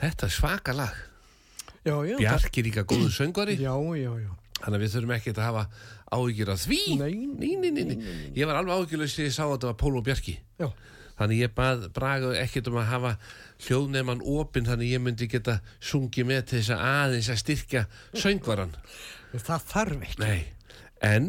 þetta 0.00 0.26
er 0.28 0.32
svaka 0.34 0.74
lag 0.76 0.96
já, 1.86 1.94
já. 2.08 2.16
Bjarki 2.18 2.62
er 2.62 2.66
líka 2.70 2.82
góður 2.88 3.12
söngvari 3.14 3.54
Já, 3.60 3.74
já, 3.94 4.10
já. 4.24 4.32
þannig 4.60 4.78
að 4.78 4.82
við 4.84 4.94
þurfum 4.96 5.14
ekki 5.18 5.34
að 5.36 5.42
hafa 5.44 5.64
áhyggjur 6.14 6.50
af 6.54 6.64
því 6.64 6.80
Nei. 6.98 7.14
nei, 7.38 7.54
nei, 7.60 7.70
nei, 7.70 7.84
nei. 7.92 7.96
ég 8.36 8.48
var 8.48 8.58
alveg 8.60 8.74
áhyggjurlega 8.80 9.12
sem 9.14 9.28
ég 9.28 9.34
sá 9.36 9.44
að 9.46 9.54
þetta 9.56 9.70
var 9.70 9.78
Pól 9.84 9.96
og 10.00 10.04
Bjarki 10.08 10.34
Já, 10.60 10.68
þannig 11.20 11.42
ég 11.44 11.54
bað 11.54 11.86
Braga 11.94 12.32
ekkert 12.42 12.70
um 12.72 12.80
að 12.82 12.88
hafa 12.90 13.12
hljóðneman 13.68 14.24
opinn 14.34 14.66
þannig 14.66 14.94
ég 14.96 15.02
myndi 15.04 15.28
geta 15.30 15.60
sungið 15.78 16.26
með 16.32 16.42
til 16.50 16.58
þess 16.62 16.74
að 16.74 16.84
aðeins 16.90 17.30
að 17.34 17.40
styrkja 17.44 17.84
söngvaran 18.18 18.74
það 19.34 19.64
þarf 19.70 20.02
ekki. 20.08 20.18
Nei, 20.22 20.42
en 21.02 21.24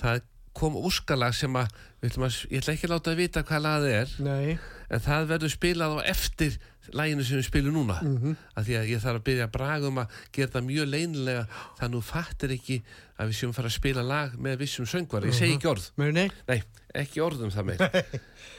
það 0.00 0.22
kom 0.54 0.76
úskalag 0.78 1.34
sem 1.36 1.56
að, 1.58 1.72
að 2.04 2.38
ég 2.50 2.60
ætla 2.60 2.74
ekki 2.74 2.88
að 2.88 2.94
láta 2.94 3.12
að 3.12 3.20
vita 3.22 3.42
hvað 3.46 3.64
lagið 3.64 3.96
er 3.98 4.14
Nei, 4.22 4.58
en 4.88 5.02
það 5.02 5.26
verður 5.32 5.52
spilað 5.54 5.96
á 5.98 5.98
eftir 6.14 6.58
læginu 6.92 7.24
sem 7.24 7.38
við 7.38 7.46
spilum 7.48 7.74
núna. 7.78 7.96
Mm 8.02 8.16
-hmm. 8.20 8.36
að 8.56 8.64
því 8.66 8.74
að 8.78 8.88
ég 8.92 9.02
þarf 9.02 9.20
að 9.20 9.26
byrja 9.28 9.44
að 9.44 9.54
braga 9.56 9.88
um 9.88 10.00
að 10.02 10.18
gera 10.32 10.52
það 10.52 10.66
mjög 10.68 10.88
leynilega 10.88 11.44
þannig 11.78 11.84
að 11.88 11.94
þú 11.94 12.02
fattir 12.10 12.50
ekki 12.54 12.76
að 13.18 13.28
við 13.28 13.36
séum 13.38 13.50
að 13.50 13.56
fara 13.56 13.70
að 13.70 13.78
spila 13.78 14.02
lag 14.02 14.34
með 14.38 14.58
vissum 14.58 14.86
söngvar, 14.86 15.24
ég 15.26 15.34
segi 15.34 15.54
ekki 15.56 15.70
orð. 15.70 15.90
Meni, 15.96 16.30
nei, 16.48 16.62
ekki 16.94 17.22
orð 17.24 17.46
um 17.46 17.50
það 17.50 17.64
meir. 17.64 18.04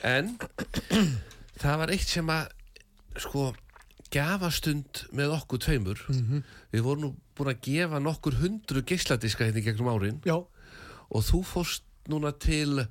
En 0.03 0.37
það 1.61 1.77
var 1.77 1.91
eitt 1.91 2.09
sem 2.09 2.29
að 2.29 2.49
sko 3.17 3.53
gafastund 4.11 5.05
með 5.11 5.35
okkur 5.39 5.59
tveimur. 5.59 6.01
Við 6.71 6.81
vorum 6.81 7.01
nú 7.01 7.15
búin 7.35 7.51
að 7.51 7.61
gefa 7.67 7.99
nokkur 7.99 8.37
hundru 8.39 8.83
geisladiska 8.87 9.45
hérna 9.45 9.63
gegnum 9.63 9.91
árin. 9.91 10.21
Já, 10.25 10.37
og 11.09 11.25
þú 11.25 11.41
fórst 11.45 11.85
núna 12.11 12.31
til 12.37 12.85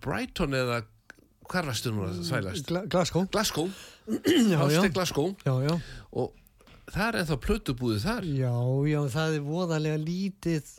Brighton 0.00 0.56
eða 0.56 0.82
hvar 1.50 1.68
varstu 1.68 1.92
núna 1.92 2.12
að 2.12 2.22
þvælast? 2.28 2.70
Gla 2.70 2.84
Glasgow. 2.90 3.26
Glasgow, 3.32 3.68
til 4.84 4.94
Glasgow 4.94 5.34
já, 5.44 5.54
já. 5.68 5.74
og 6.12 6.32
það 6.92 7.04
er 7.08 7.20
ennþá 7.20 7.38
plötubúðið 7.44 8.06
þar 8.06 8.30
Já, 8.30 8.54
já, 8.90 9.00
það 9.16 9.36
er 9.38 9.44
voðalega 9.50 10.00
lítið 10.00 10.72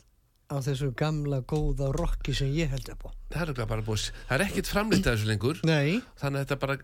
á 0.46 0.56
þessu 0.62 0.92
gamla 0.94 1.40
góða 1.42 1.88
rocki 1.94 2.34
sem 2.36 2.52
ég 2.54 2.70
held 2.70 2.86
upp 2.92 3.08
á. 3.08 3.10
það 3.34 3.48
er 3.50 3.82
það 3.82 4.36
er 4.36 4.44
ekkit 4.44 4.70
framlýtt 4.70 5.08
að 5.08 5.16
þessu 5.16 5.30
lengur 5.32 5.62
Nei, 5.66 5.98
þannig 6.20 6.38
að 6.38 6.44
þetta 6.44 6.58
bara 6.62 6.76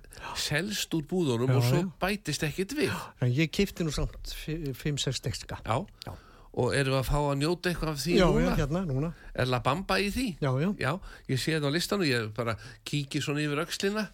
selst 0.43 0.97
úr 0.99 1.05
búðunum 1.11 1.53
Já, 1.53 1.59
og 1.61 1.69
svo 1.69 1.83
já. 1.85 1.89
bætist 2.03 2.47
ekkit 2.49 2.75
við 2.79 2.91
en 3.23 3.31
ég 3.37 3.53
kifti 3.55 3.87
nú 3.87 3.95
samt 3.95 4.35
5-6 4.47 5.23
dekska. 5.23 5.61
já. 5.63 5.77
Já. 6.07 6.13
Og 6.53 6.75
erum 6.77 6.93
við 6.93 6.99
að 7.01 7.07
fá 7.09 7.19
að 7.23 7.39
njóta 7.41 7.71
eitthvað 7.71 7.93
af 7.95 8.01
því 8.03 8.17
Já, 8.19 8.27
núna 8.29 8.43
já, 8.51 8.57
hérna, 8.61 8.83
núna. 8.89 9.13
er 9.35 9.49
La 9.49 9.61
Bamba 9.65 9.97
í 10.03 10.11
því 10.13 10.27
Já, 10.43 10.51
já. 10.61 10.69
Já, 10.83 10.93
ég 11.33 11.41
sé 11.41 11.55
það 11.57 11.69
á 11.73 11.77
listanum, 11.77 12.05
ég 12.11 12.29
bara 12.37 12.57
kíki 12.85 13.23
svona 13.25 13.41
yfir 13.45 13.63
öxlina 13.65 14.07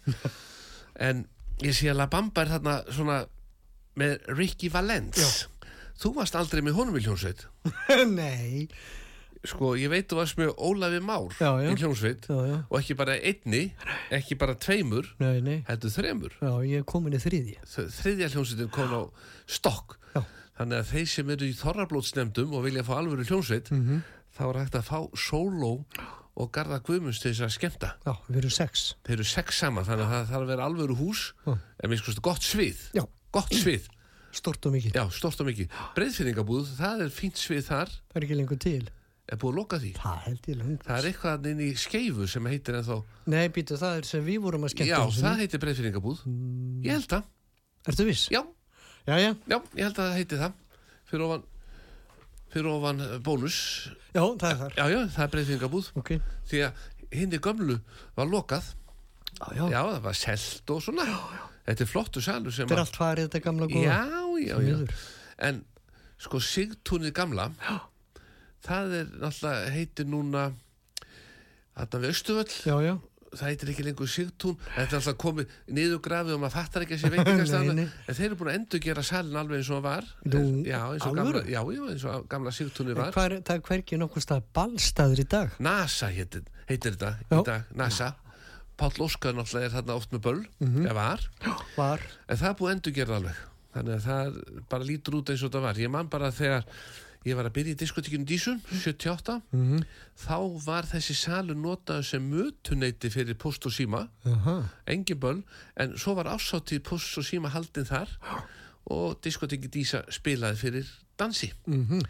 en 1.09 1.25
ég 1.65 1.75
sé 1.75 1.89
að 1.91 1.99
La 1.99 2.07
Bamba 2.11 2.45
er 2.45 2.53
þarna 2.55 2.77
svona 2.95 3.19
með 3.99 4.17
Ricky 4.39 4.69
Valens 4.71 5.47
Þú 5.99 6.13
varst 6.15 6.37
aldrei 6.39 6.61
með 6.63 6.77
honum 6.79 6.95
í 6.95 7.03
hljómsveit 7.03 7.41
Nei, 8.19 8.69
Sko, 9.47 9.73
ég 9.79 9.91
veit 9.91 10.07
þú 10.11 10.17
varst 10.21 10.39
með 10.39 10.53
Ólafi 10.63 10.99
Már 11.03 11.35
Já, 11.39 11.49
já. 11.63 11.67
í 11.71 11.75
hljómsveit 11.79 12.25
já, 12.31 12.37
já. 12.53 12.57
og 12.69 12.79
ekki 12.79 12.95
bara 12.99 13.17
einni, 13.19 13.61
ekki 14.15 14.35
bara 14.39 14.55
tveimur 14.55 15.11
Nei, 15.19 15.41
nei. 15.43 15.57
heldur 15.67 15.91
þremur 15.95 16.33
Já, 16.39 16.51
ég 16.67 16.81
er 16.81 16.87
komin 16.87 17.15
í 17.15 17.21
þriði. 17.23 17.55
Þ- 17.67 17.87
Þriðja 17.99 18.31
hljómsveitin 18.33 18.71
kom 18.75 18.95
á 18.95 19.01
stokk 19.47 19.95
Já. 20.15 20.23
Þannig 20.59 20.81
að 20.83 20.89
þeir 20.93 21.07
sem 21.15 21.29
eru 21.35 21.47
í 21.49 21.55
þorrablótsnefndum 21.55 22.53
og 22.57 22.63
vilja 22.67 22.83
fá 22.83 22.93
alvöru 22.99 23.25
hljómsveit 23.25 23.71
Mhm. 23.71 24.01
þá 24.35 24.41
er 24.49 24.59
hægt 24.63 24.75
að 24.75 24.87
fá 24.89 24.99
sóló 25.15 25.85
og 26.39 26.51
garða 26.55 26.79
guðmunds 26.83 27.19
til 27.19 27.31
þess 27.33 27.41
að 27.47 27.55
skemmta 27.57 27.89
Já, 28.05 28.13
við 28.29 28.37
erum 28.43 28.49
sex. 28.55 28.95
þeir 29.03 29.13
eru 29.17 29.23
sex 29.27 29.57
saman 29.59 29.85
þannig 29.85 30.05
að 30.05 30.11
það 30.13 30.27
þarf 30.29 30.43
að 30.43 30.51
vera 30.53 30.65
alvöru 30.69 30.95
hús 30.99 31.23
Já. 31.47 31.57
en 31.83 31.89
mér 31.89 31.97
skoðast 32.03 32.21
gott 32.21 32.41
svið 32.45 32.77
Já. 32.93 33.05
gott 33.31 33.49
svið, 33.51 33.87
Stort 34.31 34.65
og 34.67 34.73
mikið. 34.75 34.93
já, 34.93 35.09
stort 35.09 35.39
og 35.41 35.47
mikið 35.47 35.69
breyðfyrringabúð, 35.95 36.67
það 36.77 37.01
er 37.01 37.09
fínt 37.09 37.35
svið 37.41 37.63
þar 37.65 37.87
Það 37.89 38.15
er 38.15 38.21
ekki 38.27 38.35
lengur 38.37 38.59
til. 38.61 38.89
er 39.29 39.37
búið 39.37 39.51
að 39.51 39.57
loka 39.57 39.77
því 39.79 39.91
Það 39.97 40.19
held 40.27 40.41
ég 40.47 40.55
lengur. 40.59 40.83
það 40.85 40.97
er 40.99 41.07
eitthvað 41.11 41.45
inn 41.49 41.59
í 41.65 41.69
skeifu 41.75 42.27
sem 42.29 42.45
heitir 42.45 42.75
ennþá 42.79 43.03
Nei, 43.25 43.47
býtu, 43.49 43.77
það 43.77 43.97
er 43.97 44.03
sem 44.05 44.23
við 44.25 44.39
vorum 44.41 44.63
að 44.63 44.69
skemmta 44.75 44.93
já, 44.93 45.01
sinni. 45.09 45.25
það 45.27 45.39
heitir 45.41 45.59
breyðfyrringabúð 45.65 46.19
ég 46.85 46.91
held 46.93 47.07
það, 47.09 47.23
Ertu 47.89 48.05
viss? 48.05 48.29
já, 48.29 48.41
Já, 49.09 49.15
já. 49.17 49.31
já, 49.49 49.57
ég 49.75 49.83
held 49.87 49.97
að 49.97 50.05
það 50.09 50.17
heitir 50.19 50.41
það 50.43 50.57
fyrir 51.09 51.23
ofan 51.25 51.43
fyrir 52.53 52.69
ofan 52.71 53.01
eh, 53.05 53.15
bónus 53.25 53.57
Já, 54.13 54.21
það 54.25 54.49
er 54.51 54.57
þar. 54.63 54.75
já, 54.77 54.85
já, 54.93 54.99
það 55.15 55.23
er 55.25 55.31
breyðfyrringabúð 55.35 55.89
Ok. 56.01 56.11
því 56.51 56.61
að 56.67 56.83
hindi 57.19 57.39
gömlu 57.41 57.79
var 58.17 58.29
lokað 58.29 58.71
Já, 59.39 59.47
já. 59.55 59.65
já, 59.73 59.81
það 59.93 60.01
var 60.07 60.17
selt 60.19 60.73
og 60.75 60.81
svona 60.85 61.05
þetta 61.69 61.85
er 61.85 61.89
flottu 61.89 62.21
salur 62.25 62.51
sem 62.53 62.65
Þetta 62.67 62.75
er 62.75 62.81
að- 62.81 62.85
allt 62.87 62.97
farið 63.01 63.27
þetta 63.29 63.43
gamla 63.45 63.67
góða. 63.69 63.83
já, 63.85 63.99
já, 64.45 64.55
já 64.65 64.77
en 65.49 65.61
sko 66.19 66.39
Sigtúnið 66.43 67.13
gamla 67.15 67.49
já. 67.61 67.77
það 68.65 68.95
er 68.99 69.05
náttúrulega 69.21 69.69
heitir 69.77 70.05
núna 70.09 70.47
þarna 71.77 72.01
við 72.03 72.09
Östuvöll 72.13 72.55
Já, 72.65 72.75
já. 72.83 72.95
Það 73.35 73.45
heitir 73.51 73.69
ekki 73.73 73.83
lengur 73.85 74.09
Sigtún 74.09 74.55
þetta 74.75 74.87
er 74.89 74.99
alltaf 74.99 75.17
komið 75.21 75.51
niður 75.77 75.99
grafið 76.05 76.33
og 76.35 76.41
maður 76.43 76.55
fattar 76.55 76.85
ekki 76.85 76.97
að 76.97 77.01
sé 77.03 77.73
nei. 77.79 77.85
en 78.07 78.15
þeir 78.17 78.25
eru 78.29 78.37
búin 78.39 78.49
að 78.51 78.57
endur 78.59 78.79
gera 78.85 79.03
salin 79.05 79.35
alveg 79.41 79.59
eins 79.61 79.69
og 79.75 79.83
var 79.85 80.07
Nú, 80.25 80.41
já, 80.65 80.79
eins 80.93 81.05
og 81.09 81.15
gamla, 81.19 81.43
já, 81.49 81.59
eins 81.89 82.05
og 82.09 82.25
gamla 82.31 82.53
Sigtúnið 82.55 82.95
En 82.95 83.01
var 83.03 83.13
hvað 83.17 83.27
er, 83.29 83.35
það 83.49 83.59
er 83.59 83.65
hvergi 83.69 83.99
nokkuð 84.01 84.25
stað 84.25 84.47
ballstaður 84.57 85.21
í 85.21 85.27
dag. 85.35 85.53
NASA 85.59 86.09
heitir, 86.15 86.47
heitir 86.71 86.95
þetta 86.97 87.11
Já. 87.29 87.37
í 87.37 87.43
dag, 87.51 87.69
NASA 87.83 88.09
Páll 88.79 88.95
Óskar 89.03 89.33
náttúrulega 89.35 89.67
er 89.67 89.73
þarna 89.75 89.95
oft 89.99 90.11
með 90.15 90.21
böll 90.23 90.41
Mhm. 90.63 90.85
eða 90.87 90.93
var 90.95 91.23
Var. 91.75 91.99
En 92.29 92.37
það 92.37 92.49
er 92.49 92.57
búið 92.61 92.69
að 92.69 92.75
endur 92.77 92.93
gera 92.95 93.15
alveg. 93.19 93.39
Þannig 93.75 93.95
að 93.99 94.05
það 94.07 94.37
bara 94.71 94.83
lítur 94.87 95.17
út 95.19 95.29
eins 95.29 95.43
og 95.43 95.51
það 95.51 95.61
var. 95.67 95.73
Ég 95.83 95.91
man 95.91 96.07
bara 96.09 96.31
þegar 96.31 96.63
ég 97.27 97.35
var 97.35 97.49
að 97.49 97.55
byrja 97.57 97.75
í 97.75 97.79
diskotíkinu 97.79 98.25
Dísun, 98.25 98.61
78, 98.71 99.41
Mm 99.51 99.83
þá 100.19 100.37
var 100.65 100.83
þessi 100.83 101.13
salu 101.15 101.53
notaður 101.55 102.03
sem 102.03 102.23
mötuneyti 102.27 103.09
fyrir 103.09 103.37
post 103.39 103.65
og 103.65 103.71
síma, 103.71 104.09
engin 104.87 105.19
böll, 105.19 105.43
en 105.79 105.93
svo 105.97 106.15
var 106.17 106.27
ásáttíð 106.27 106.81
post 106.83 107.17
og 107.17 107.23
síma 107.23 107.47
haldin 107.53 107.87
þar 107.87 108.09
og 108.91 109.21
diskotíki 109.23 109.69
Dísa 109.71 110.03
spilaði 110.11 110.57
fyrir 110.57 110.91
dansi. 111.19 111.53
Mm 111.65 111.85
-hmm. 111.85 112.01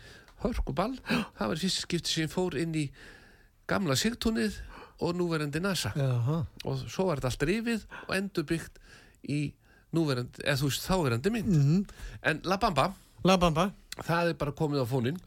Hörkuball, 0.41 0.97
það 1.37 1.47
var 1.47 1.57
fyrst 1.57 1.81
skipti 1.81 2.09
sem 2.09 2.29
fór 2.29 2.57
inn 2.57 2.75
í 2.75 2.89
gamla 3.67 3.95
sigtúnið 3.95 4.55
og 4.99 5.15
núverandi 5.15 5.59
NASA 5.59 5.91
Aha. 5.95 6.45
og 6.65 6.79
svo 6.89 7.05
var 7.05 7.19
þetta 7.19 7.27
allt 7.31 7.43
rifið 7.43 7.85
og 8.07 8.15
endur 8.15 8.43
byggt 8.43 8.79
í 9.29 9.53
núverandi, 9.95 10.43
eða 10.43 10.57
þú 10.59 10.69
veist, 10.69 10.87
þáverandi 10.89 11.31
mynd 11.33 11.55
Mm 11.55 11.85
en 12.21 12.41
La 12.43 12.57
Bamba, 12.57 12.93
La 13.23 13.37
Bamba. 13.37 13.71
Það 14.07 14.31
er 14.33 14.37
bara 14.39 14.55
komið 14.55 14.83
á 14.83 14.87
fónin 14.89 15.17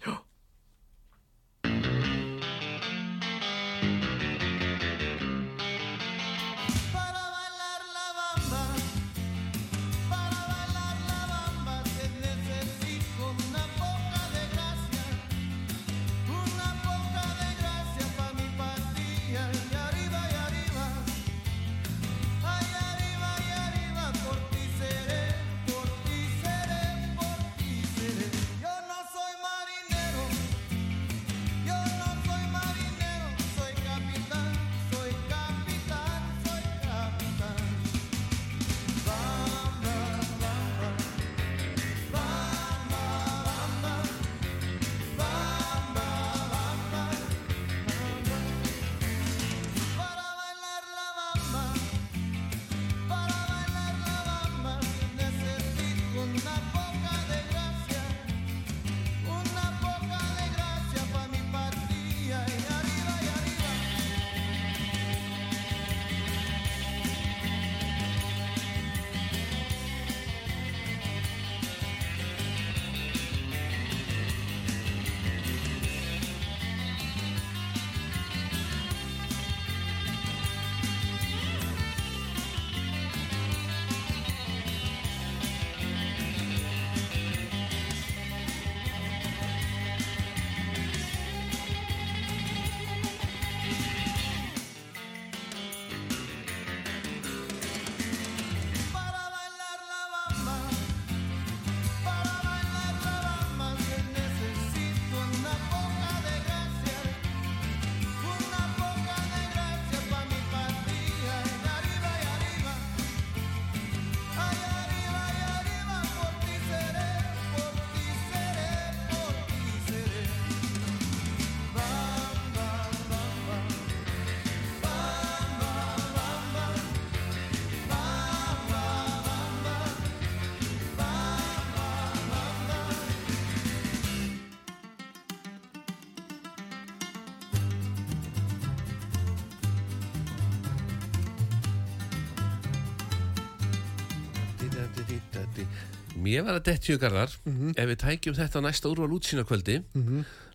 Mér 146.32 146.44
var 146.46 146.56
að 146.58 146.64
detti 146.70 146.94
garðar 147.02 147.32
ef 147.76 147.88
við 147.90 147.98
tækjum 148.00 148.36
þetta 148.38 148.60
næsta 148.64 148.88
úrval 148.88 149.10
útsýnakvöldi 149.18 149.74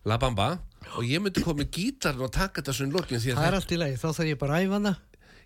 La 0.08 0.16
Bamba 0.18 0.48
og 0.96 1.04
ég 1.06 1.20
myndi 1.22 1.42
koma 1.44 1.62
með 1.62 1.70
gítarn 1.76 2.22
og 2.24 2.32
taka 2.34 2.60
þetta 2.62 2.74
svona 2.74 2.90
í 2.90 2.96
lokin 2.98 3.18
að 3.18 3.26
Það 3.38 3.46
er 3.50 3.56
allt 3.58 3.74
í 3.74 3.78
lagi, 3.78 3.98
þá 4.00 4.08
þarf 4.08 4.28
ég 4.32 4.38
bara 4.40 4.56
að 4.58 4.64
æfa 4.66 4.78
hana. 4.78 4.92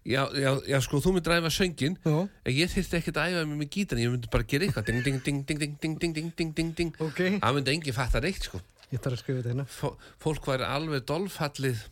já, 0.05 0.23
já, 0.35 0.51
já, 0.67 0.79
sko, 0.83 0.99
þú 1.05 1.13
myndi 1.15 1.31
ræfa 1.31 1.51
söngin 1.53 1.97
Já. 2.03 2.17
en 2.47 2.53
ég 2.57 2.71
þyrfti 2.73 2.97
ekkert 2.99 3.19
að 3.23 3.35
æfa 3.37 3.45
mig 3.51 3.59
með 3.61 3.69
gítarn 3.77 4.01
ég 4.03 4.11
myndi 4.15 4.31
bara 4.33 4.47
gera 4.51 4.67
eitthvað 4.67 4.87
ding, 4.89 5.03
ding, 5.05 5.21
ding, 5.23 5.45
ding, 5.47 5.59
ding, 5.61 5.77
ding, 5.79 5.99
ding, 6.01 6.15
ding, 6.15 6.33
ding, 6.37 6.53
ding, 6.57 6.73
ding 6.81 6.97
Ok. 6.99 7.21
það 7.39 7.55
myndi 7.59 7.75
enginn 7.77 7.95
fatta 8.01 8.21
neitt, 8.25 8.43
sko 8.49 8.61
Ég 8.93 9.01
þarf 9.01 9.15
að 9.15 9.21
skrifa 9.23 9.39
þetta 9.43 9.53
hérna. 9.53 9.65
Fó- 9.73 9.97
fólk 10.21 10.45
væri 10.51 10.67
alveg 10.69 11.05
dolfallið 11.09 11.85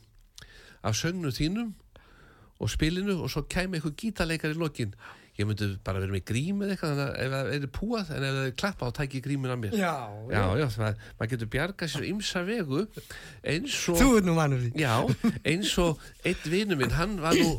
af 0.85 0.97
söngnum 0.99 1.33
þínum 1.33 1.71
og 2.61 2.69
spilinu 2.69 3.15
og 3.25 3.31
svo 3.33 3.45
kæmi 3.49 3.79
eitthvað 3.79 3.95
gítarleikar 4.03 4.53
í 4.53 4.59
lokin 4.61 4.93
ég 5.41 5.49
myndi 5.49 5.69
bara 5.87 6.03
vera 6.03 6.13
með 6.15 6.25
grím 6.31 6.61
eða 6.65 6.75
eitthvað 6.77 7.01
að 7.05 7.11
ef 7.25 7.33
það 7.35 7.51
er 7.57 7.67
púað 7.77 8.13
en 8.17 8.27
ef 8.29 8.35
það 8.37 8.47
er 8.51 8.55
klappa 8.63 8.89
þá 8.91 8.97
tæki 9.01 9.23
grímin 9.25 9.55
af 9.55 9.61
mér. 9.63 9.77
Já, 9.81 9.93
já, 10.35 10.43
já. 10.61 10.67
það, 10.77 11.05
maður 11.19 11.33
getur 11.35 11.51
bjargað 11.57 11.93
sér 11.95 12.07
ymsa 12.11 12.43
vegu 12.49 12.83
eins 13.55 13.79
og 13.93 14.01
Þú 14.01 14.09
er 14.21 14.27
nú 14.29 14.37
vanur 14.39 14.63
því. 14.65 14.73
já, 14.81 14.95
eins 15.55 15.75
og 15.83 16.07
einn 16.29 16.49
vinu 16.55 16.79
minn, 16.81 16.95
hann 16.99 17.19
var 17.25 17.39
nú 17.41 17.53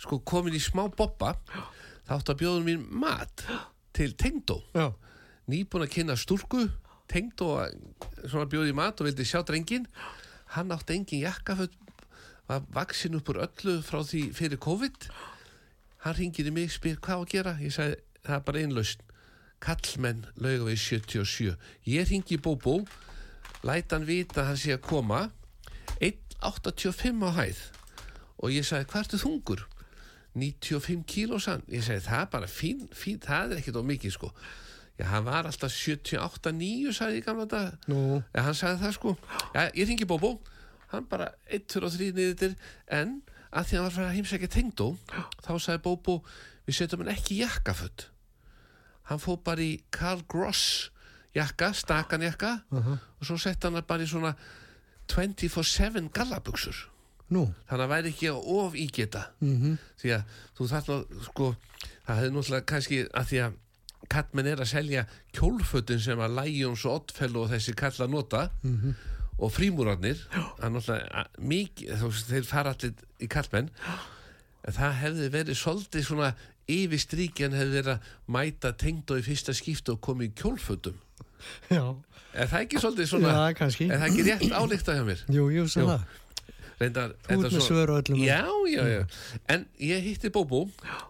sko 0.00 0.20
komin 0.24 0.56
í 0.56 0.62
smá 0.64 0.86
boppa 0.96 1.34
þá 2.08 2.14
átti 2.18 2.32
að 2.34 2.40
bjóða 2.44 2.64
mér 2.66 2.86
mat 3.04 3.44
til 3.96 4.14
tengdó. 4.18 4.60
Nýbúin 5.50 5.84
að 5.84 5.92
kynna 5.96 6.16
stúlku 6.18 6.66
tengd 7.10 7.42
og 7.42 7.68
svona 8.30 8.46
bjóði 8.50 8.72
mat 8.78 9.00
og 9.02 9.08
vildi 9.10 9.26
sjá 9.26 9.40
drengin 9.46 9.86
hann 10.54 10.70
átti 10.74 10.94
engin 10.96 11.24
jakkaföld 11.24 11.74
var 12.50 12.64
vaksin 12.74 13.14
upp 13.18 13.28
úr 13.30 13.42
öllu 13.44 13.76
frá 13.86 14.00
því 14.06 14.22
fyrir 14.34 14.58
COVID 14.62 15.08
hann 16.04 16.16
ringir 16.16 16.48
í 16.48 16.54
mig, 16.54 16.72
spyr 16.72 16.98
hvað 16.98 17.16
á 17.16 17.20
að 17.20 17.30
gera? 17.34 17.54
Ég 17.60 17.76
sagði, 17.76 18.00
það 18.24 18.36
er 18.36 18.44
bara 18.48 18.64
einlaust 18.64 19.06
kallmenn 19.60 20.26
laugavegi 20.40 20.80
77 21.00 21.56
ég 21.92 22.08
ringi 22.08 22.38
í 22.38 22.40
Bóbó 22.40 22.80
læta 23.66 23.98
hann 23.98 24.08
vita 24.08 24.42
að 24.42 24.48
hann 24.50 24.60
sé 24.60 24.72
að 24.76 24.86
koma. 24.86 25.20
1.85 26.00 27.26
á 27.28 27.30
hæð. 27.36 27.60
Og 28.40 28.54
ég 28.54 28.64
sagði, 28.64 28.88
hvað 28.88 29.04
ertu 29.04 29.20
þungur? 29.20 29.66
95 30.40 31.04
kíló 31.10 31.40
sann 31.42 31.64
ég 31.68 31.82
segi 31.82 32.04
það 32.06 32.20
er 32.22 32.28
bara 32.30 32.46
fín, 32.48 32.84
fín 32.94 33.18
það 33.20 33.56
er 33.56 33.60
ekkert 33.60 33.80
of 33.80 33.88
mikið 33.88 34.14
sko. 34.14 34.30
Já 35.00 35.08
hann 35.10 35.26
var 35.26 35.48
alltaf 35.48 35.72
78, 35.74 36.52
9 36.54 36.94
sagði 36.94 37.18
ég 37.18 37.26
gamla 37.26 37.46
dag 37.48 37.88
Nú, 37.88 38.20
já 38.34 38.42
hann 38.44 38.56
sagði 38.56 38.82
það 38.84 38.96
sko. 38.96 39.14
Já 39.56 39.62
ég 39.66 39.90
ringi 39.90 40.08
Bóbó. 40.08 40.38
Hann 40.90 41.06
bara 41.10 41.32
1, 41.50 41.66
2 41.74 41.84
og 41.86 41.94
3 41.96 42.10
niður 42.16 42.56
en 42.90 43.20
að 43.50 43.66
því 43.66 43.76
að 43.76 43.80
hann 43.80 43.84
var 43.84 43.90
að 43.90 43.98
fara 43.98 44.08
að 44.08 44.16
heimsækja 44.18 44.52
tengdó 44.54 44.88
þá 45.42 45.52
sagði 45.58 45.82
Bóbó 45.86 46.16
við 46.66 46.78
setjum 46.78 47.04
hann 47.04 47.14
ekki 47.16 47.40
jakkaföld 47.42 48.06
hann 49.10 49.22
fóð 49.22 49.42
bara 49.48 49.66
í 49.66 49.76
Carl 49.94 50.22
Gross 50.30 50.90
jakka, 51.34 51.72
stakan 51.74 52.26
jakka 52.26 52.56
og 52.70 53.26
svo 53.26 53.38
sett 53.38 53.62
hann 53.66 53.78
bara 53.86 54.06
í 54.06 54.10
svona 54.10 54.34
24-7 55.10 56.10
gallabuxur. 56.14 56.86
Nú. 57.30 57.44
þannig 57.70 57.84
að 57.84 57.90
væri 57.92 58.10
ekki 58.10 58.30
of 58.30 58.74
ígeta. 58.74 59.28
Mm 59.40 59.76
því 60.00 60.12
að 60.16 60.22
þú 60.58 60.66
þarf 60.70 60.88
nú 60.88 61.22
sko, 61.26 61.48
það 62.06 62.16
hefði 62.16 62.30
náttúrulega 62.34 62.66
kannski 62.66 62.98
að 63.14 63.28
því 63.30 63.40
að 63.44 63.58
kallmenn 64.10 64.46
er 64.50 64.60
að 64.60 64.70
selja 64.70 65.04
kjólfötin 65.36 66.00
sem 66.00 66.18
að 66.18 66.36
Lions 66.40 66.84
og 66.84 66.94
Oddfell 66.94 67.36
og 67.36 67.50
þessi 67.52 67.74
kalla 67.76 68.06
nota 68.06 68.48
og 69.40 69.52
frímúrarnir 69.56 70.20
að- 70.60 71.28
mikið 71.40 72.06
þeir 72.28 72.46
fara 72.48 72.74
allir 72.74 72.92
í 73.20 73.28
kallmenn 73.32 73.70
en 74.64 74.76
það 74.76 74.96
hefði 75.02 75.28
verið 75.34 75.56
svolítið 75.60 76.04
svona 76.06 76.32
yfir 76.70 77.00
stríkjan 77.02 77.56
hefði 77.56 77.78
verið 77.80 77.92
að 77.96 78.08
mæta 78.36 78.72
tengd 78.76 79.10
og 79.10 79.18
í 79.22 79.26
fyrsta 79.26 79.54
skiptu 79.56 79.94
og 79.96 80.00
komið 80.04 80.30
í 80.30 80.34
kjólfötum 80.42 80.98
Já. 81.72 81.84
er 82.36 82.46
það 82.52 82.64
ekki 82.66 82.82
svolítið 82.84 83.08
svona 83.14 83.30
Já, 83.32 83.44
er 83.50 83.98
það 83.98 84.08
ekki 84.10 84.26
rétt 84.28 84.52
álíkta 84.60 84.96
hjá 84.98 85.04
mér 85.08 85.22
Jú, 85.32 85.46
jú, 85.50 85.64
Jú. 85.64 85.86
það. 85.88 86.04
Reyndar, 86.80 87.10
ert 87.28 87.42
með 87.44 87.60
svör 87.60 87.90
á 87.92 87.94
öllum. 88.00 88.20
Já, 88.24 88.40
já, 88.72 88.84
já. 88.88 89.00
En 89.52 89.66
ég 89.84 90.00
hitti 90.00 90.30
Bóbó 90.32 90.62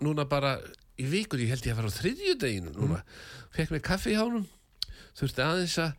núna 0.02 0.24
bara 0.26 0.56
í 0.98 1.04
vikur, 1.06 1.38
ég 1.38 1.46
held 1.52 1.62
ég 1.62 1.76
að 1.76 1.78
fara 1.78 1.90
á 1.90 1.98
þriðjudeginu 1.98 2.72
núna. 2.74 2.96
Fekk 3.54 3.70
mér 3.76 3.82
kaffi 3.86 4.16
hjá 4.16 4.24
honum, 4.24 4.48
þurfti 5.14 5.44
aðeins 5.46 5.76
að 5.78 5.92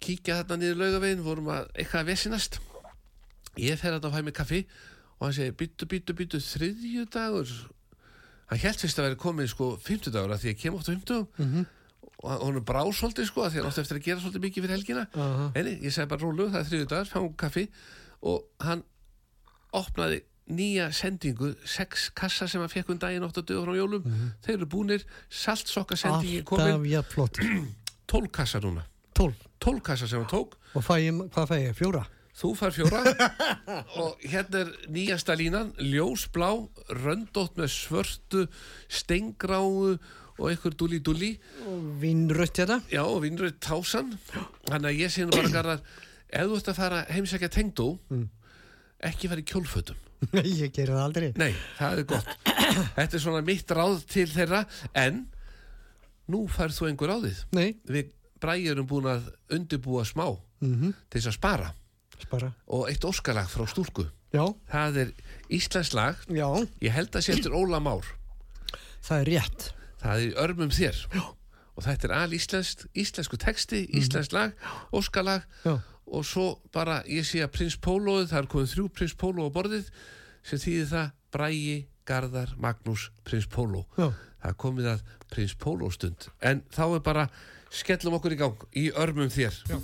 kíkja 0.00 0.42
þarna 0.42 0.56
niður 0.62 0.76
laugavegin, 0.82 1.22
vorum 1.26 1.48
að 1.54 1.66
eitthvað 1.74 2.00
að 2.04 2.10
vesinast. 2.12 2.58
Ég 3.58 3.78
fer 3.80 3.96
að 3.96 4.10
fæ 4.14 4.20
mér 4.22 4.36
kaffi 4.36 4.60
og 5.18 5.24
hann 5.26 5.34
segi, 5.34 5.54
byttu, 5.58 5.86
byttu, 5.90 6.14
byttu, 6.14 6.38
þriðjudagur. 6.38 7.50
Hann 8.48 8.58
held 8.62 8.78
fyrst 8.80 8.98
að 9.00 9.08
vera 9.08 9.18
komið 9.18 9.48
sko 9.52 9.72
fimmtudagur 9.82 10.30
að 10.36 10.44
því 10.44 10.52
ég 10.54 10.60
kem 10.62 10.74
oft 10.78 10.88
á 10.88 10.92
fimmtudagum 10.94 11.28
Mhm. 11.38 11.66
og 12.22 12.40
honum 12.46 12.64
brá 12.64 12.82
svolítið 12.92 13.26
sko 13.26 13.42
að 13.44 13.50
því 13.50 13.58
hann 13.60 13.66
átti 13.70 13.80
eftir 13.82 13.98
að 13.98 14.04
gera 14.04 14.20
svolítið 14.20 14.44
mikið 14.46 14.62
fyrir 14.64 14.76
helgina. 14.76 15.06
Aha. 15.14 15.52
Nei, 15.54 15.78
ég 15.82 15.92
segi 15.92 16.08
bara 16.08 16.20
rólu, 16.22 16.48
það 16.50 16.60
er 16.60 16.68
þriðu 16.70 16.88
dagar, 16.88 17.04
fáum 17.06 17.34
kaffi 17.36 17.68
og 18.22 18.44
hann 18.60 18.82
opnaði 19.74 20.22
nýja 20.48 20.88
sendingu, 20.96 21.54
sex 21.66 22.08
kassa 22.16 22.48
sem 22.48 22.60
hann 22.60 22.70
fekk 22.72 22.88
um 22.90 22.98
daginn 22.98 23.22
8 23.26 23.42
dögur 23.44 23.66
frá 23.68 23.76
jólum 23.76 24.02
þeir 24.42 24.54
eru 24.56 24.66
búnir, 24.66 25.04
saltsokka 25.28 25.96
sendingin 25.96 26.42
Mhm. 26.42 26.46
Alltaf 26.48 26.72
komin, 26.72 26.90
jafn 26.90 27.10
flott. 27.12 27.38
12 28.08 28.30
kassa 28.32 28.60
núna 28.60 28.84
12. 29.18 29.48
12 29.64 29.82
kassa 29.90 30.06
sem 30.08 30.22
hann 30.22 30.30
tók 30.30 30.54
Og 30.78 30.84
fæ 30.86 30.94
ég, 31.02 31.18
hvað 31.34 31.50
fæ 31.50 31.56
ég? 31.64 31.74
Fjóra? 31.78 32.04
þú 32.38 32.52
far 32.54 32.70
fjóra 32.70 33.00
og 34.02 34.20
hérna 34.22 34.60
er 34.62 34.68
nýjasta 34.94 35.34
línan 35.34 35.72
ljósblá, 35.82 36.52
röndótt 37.00 37.56
með 37.58 37.72
svörtu, 37.74 38.44
stengráu 38.86 39.96
og 40.38 40.44
einhver 40.46 40.76
dúli 40.78 41.00
dúli 41.02 41.32
Vinnrött 41.98 42.60
þetta? 42.60 42.76
já 42.94 43.02
og 43.02 43.24
vinnröð 43.24 43.56
tásan 43.58 44.12
þannig 44.68 44.86
að 44.92 45.00
ég 45.02 45.10
sé 45.10 45.26
nú 45.26 45.34
bara 45.34 45.50
garðar 45.56 45.82
ef 46.28 46.46
þú 46.46 46.60
ert 46.60 46.70
að 46.70 46.78
fara 46.78 47.00
heimsækja 47.10 47.50
tengdó 47.58 47.88
ekki 49.10 49.32
fara 49.32 49.42
í 49.42 49.48
kjólfötum 49.50 49.98
ég 50.42 50.70
gerir 50.74 50.94
það 50.94 51.02
aldrei. 51.04 51.26
Nei, 51.38 51.52
það 51.78 52.00
er 52.00 52.06
gott. 52.10 52.30
Þetta 52.96 53.18
er 53.18 53.22
svona 53.22 53.42
mitt 53.46 53.70
ráð 53.70 54.00
til 54.10 54.24
þeirra, 54.32 54.64
en 54.98 55.20
nú 56.26 56.40
færð 56.50 56.74
þú 56.74 56.88
einhver 56.88 57.12
ráðið. 57.12 57.42
Nei. 57.54 57.68
Við 57.86 58.08
bræði 58.40 58.70
erum 58.72 58.86
búin 58.90 59.08
að 59.10 59.30
undirbúa 59.54 60.04
smá 60.08 60.26
Mm 60.60 60.92
til 61.10 61.20
þess 61.20 61.28
að 61.30 61.36
spara 61.38 61.68
Spara. 62.18 62.48
og 62.66 62.88
eitt 62.90 63.04
óskalag 63.06 63.46
frá 63.46 63.62
stúlku. 63.70 64.08
Já, 64.34 64.42
Það 64.68 64.96
er 65.04 65.12
Íslands 65.54 65.92
lag, 65.94 66.16
já, 66.28 66.48
ég 66.82 66.90
held 66.92 67.14
að 67.14 67.22
séttur 67.28 67.54
Óla 67.54 67.78
Már. 67.80 68.04
það 69.02 69.20
er 69.20 69.28
rétt. 69.30 69.68
Það 70.02 70.24
er 70.24 70.34
örmum 70.42 70.70
þér. 70.74 70.98
Já. 71.14 71.22
Og 71.78 71.84
þetta 71.86 72.08
er 72.08 72.12
al 72.18 72.32
íslenskt, 72.34 72.86
íslensku 72.94 73.38
texti, 73.38 73.84
íslenskt 73.94 74.32
lag, 74.34 74.52
óskalag 74.92 75.44
Já. 75.64 75.78
og 76.10 76.24
svo 76.26 76.58
bara 76.74 77.02
ég 77.06 77.22
sé 77.24 77.38
að 77.44 77.52
prins 77.54 77.76
Pólóið, 77.78 78.26
það 78.32 78.38
er 78.42 78.48
komið 78.50 78.72
þrjú 78.74 78.88
prins 78.98 79.14
Póló 79.14 79.46
á 79.46 79.50
borðið 79.54 79.90
sem 80.42 80.58
þýðir 80.58 80.88
það 80.90 81.12
Bræi, 81.30 81.86
Garðar, 82.04 82.54
Magnús, 82.58 83.10
prins 83.24 83.46
Póló. 83.46 83.86
Já. 83.96 84.10
Það 84.42 84.50
er 84.50 84.58
komið 84.58 84.86
að 84.90 85.00
prins 85.30 85.54
Póló 85.54 85.90
stund. 85.94 86.28
En 86.42 86.62
þá 86.74 86.82
er 86.96 87.00
bara, 87.06 87.28
skellum 87.70 88.18
okkur 88.18 88.34
í 88.36 88.40
gang 88.40 88.68
í 88.76 88.88
örmum 88.94 89.32
þér. 89.32 89.62
Já. 89.68 89.80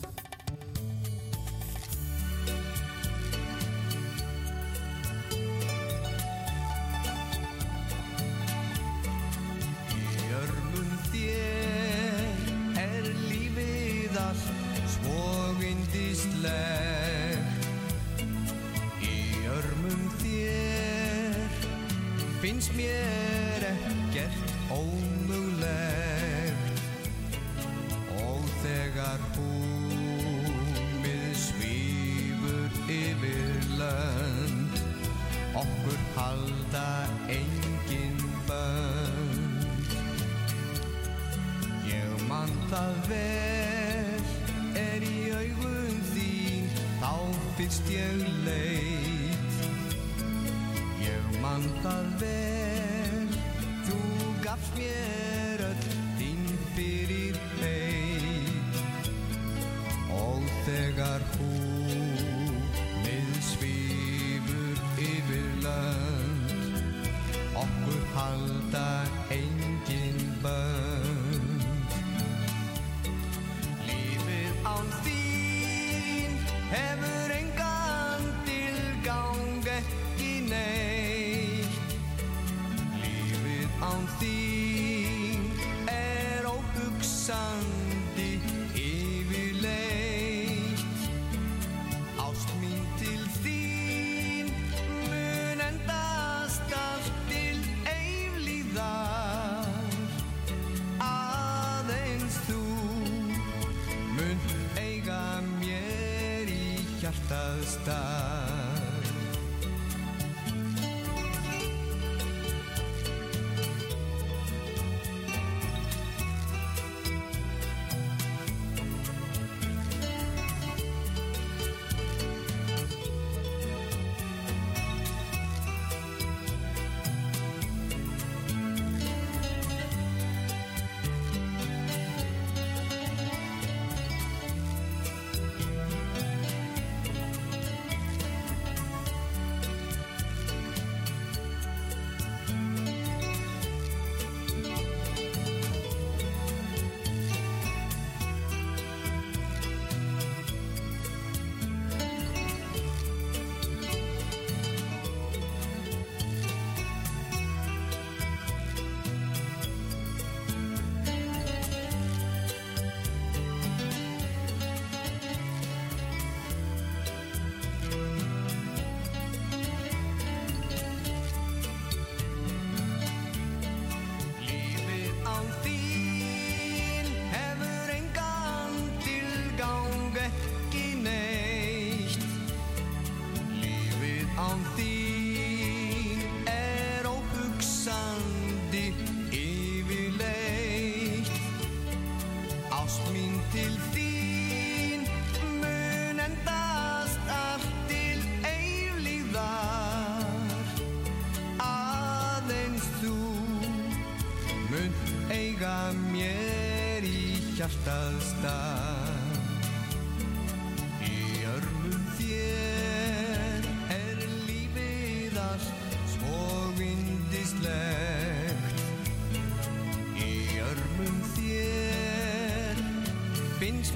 está. 107.74 108.13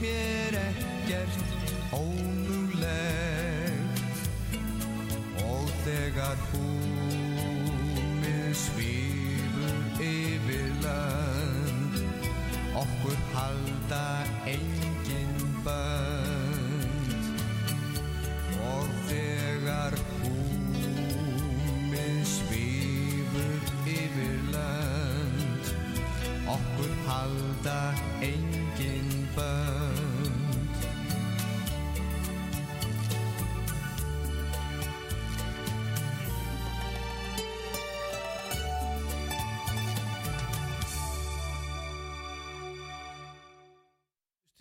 Mér 0.00 0.54
ekkert 0.54 1.47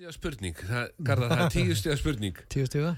Stíða 0.08 0.16
spurning, 0.16 0.56
það, 0.64 0.92
Garðar, 1.04 1.32
það 1.34 1.42
er 1.44 1.50
tíu 1.52 1.74
stíða 1.76 1.96
spurning 2.00 2.38
Tíu 2.54 2.66
stiga? 2.70 2.92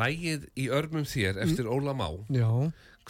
Lægið 0.00 0.46
í 0.56 0.64
örmum 0.72 1.04
þér 1.04 1.42
eftir 1.44 1.66
Óla 1.68 1.92
Má 1.92 2.06
Já. 2.32 2.46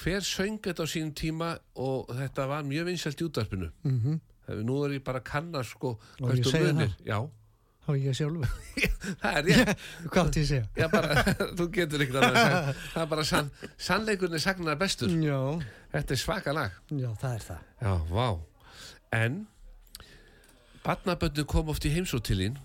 Hver 0.01 0.25
söng 0.27 0.57
þetta 0.65 0.83
á 0.83 0.87
sínum 0.91 1.13
tíma 1.15 1.53
og 1.79 2.11
þetta 2.19 2.49
var 2.51 2.67
mjög 2.67 2.89
vinsælt 2.91 3.23
í 3.23 3.29
útvarpinu 3.29 3.69
Mm 3.87 4.19
Nú 4.67 4.81
er 4.85 4.97
ég 4.99 5.05
bara 5.07 5.23
að 5.23 5.29
kanna 5.31 5.63
sko 5.65 5.95
hvert 6.19 6.43
ég 6.43 6.51
segja 6.51 6.73
munir. 6.75 6.91
Já, 7.13 7.21
Há 7.87 7.95
ég 7.97 8.17
sjálfur. 8.19 8.51
það 9.23 9.39
er 9.39 9.47
rétt 9.47 9.87
Hvað 10.11 10.21
átti 10.25 10.43
ég 10.43 10.51
segja? 10.51 10.67
Já, 10.83 10.89
bara, 10.91 11.23
þú 11.61 11.69
getur 11.79 12.05
ekkert 12.05 12.19
að 12.27 12.37
það 12.41 12.69
Það 12.91 13.01
er 13.07 13.09
bara 13.15 13.29
sann, 13.31 13.55
sannleikurinn 13.79 14.35
er 14.41 14.45
sagnar 14.49 14.83
bestur 14.83 15.15
Já. 15.23 15.39
Þetta 15.95 16.19
er 16.19 16.25
svaka 16.27 16.59
lag 16.59 16.75
Já, 16.91 17.09
það 17.23 17.39
er 17.39 17.47
það. 17.53 17.65
Já, 17.87 17.95
vá 18.11 18.29
En 19.23 19.43
Barnaböndu 20.85 21.47
kom 21.49 21.71
oft 21.73 21.87
í 21.87 21.95
heimsóttilín 21.95 22.59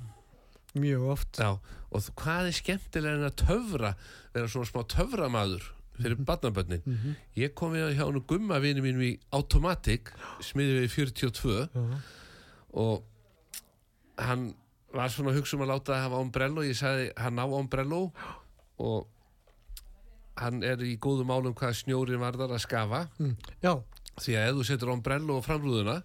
Mjög 0.78 1.06
oft. 1.16 1.40
Já, 1.42 1.56
og 1.90 2.10
hvað 2.22 2.50
er 2.52 2.56
skemmtilega 2.60 3.16
en 3.18 3.28
að 3.30 3.38
töfra 3.42 3.94
vera 4.36 4.48
svona 4.52 4.70
smá 4.70 4.84
töframaður 4.94 5.64
fyrir 6.00 6.20
barnabönnin 6.24 6.84
ég 7.36 7.52
kom 7.60 7.74
við 7.76 7.96
hjá 7.98 8.06
hann 8.06 8.22
gumma 8.30 8.60
vini 8.64 8.80
mínum 8.86 9.02
í 9.04 9.10
Automatic 9.36 10.12
smiði 10.46 10.86
við 10.86 10.94
42 10.94 11.56
Já. 11.74 11.82
og 12.80 13.04
hann 14.24 14.46
var 14.96 15.12
svona 15.12 15.34
að 15.34 15.42
hugsa 15.42 15.58
um 15.58 15.66
að 15.66 15.72
láta 15.74 15.96
að 15.98 16.04
hafa 16.06 16.22
ombrello 16.24 16.64
ég 16.64 16.78
sagði 16.80 17.10
hann 17.20 17.42
á 17.42 17.46
ombrello 17.50 18.00
og 18.80 19.10
hann 20.40 20.64
er 20.64 20.80
í 20.88 20.94
góðum 21.02 21.28
málum 21.34 21.58
hvað 21.58 21.76
snjórin 21.82 22.22
varðar 22.24 22.54
að 22.56 22.64
skafa 22.64 23.02
Mm. 23.20 23.36
Já. 23.64 23.74
því 24.20 24.38
að 24.40 24.48
ef 24.50 24.56
þú 24.56 24.64
setur 24.70 24.94
ombrello 24.94 25.40
á 25.40 25.42
framrúðuna 25.44 25.98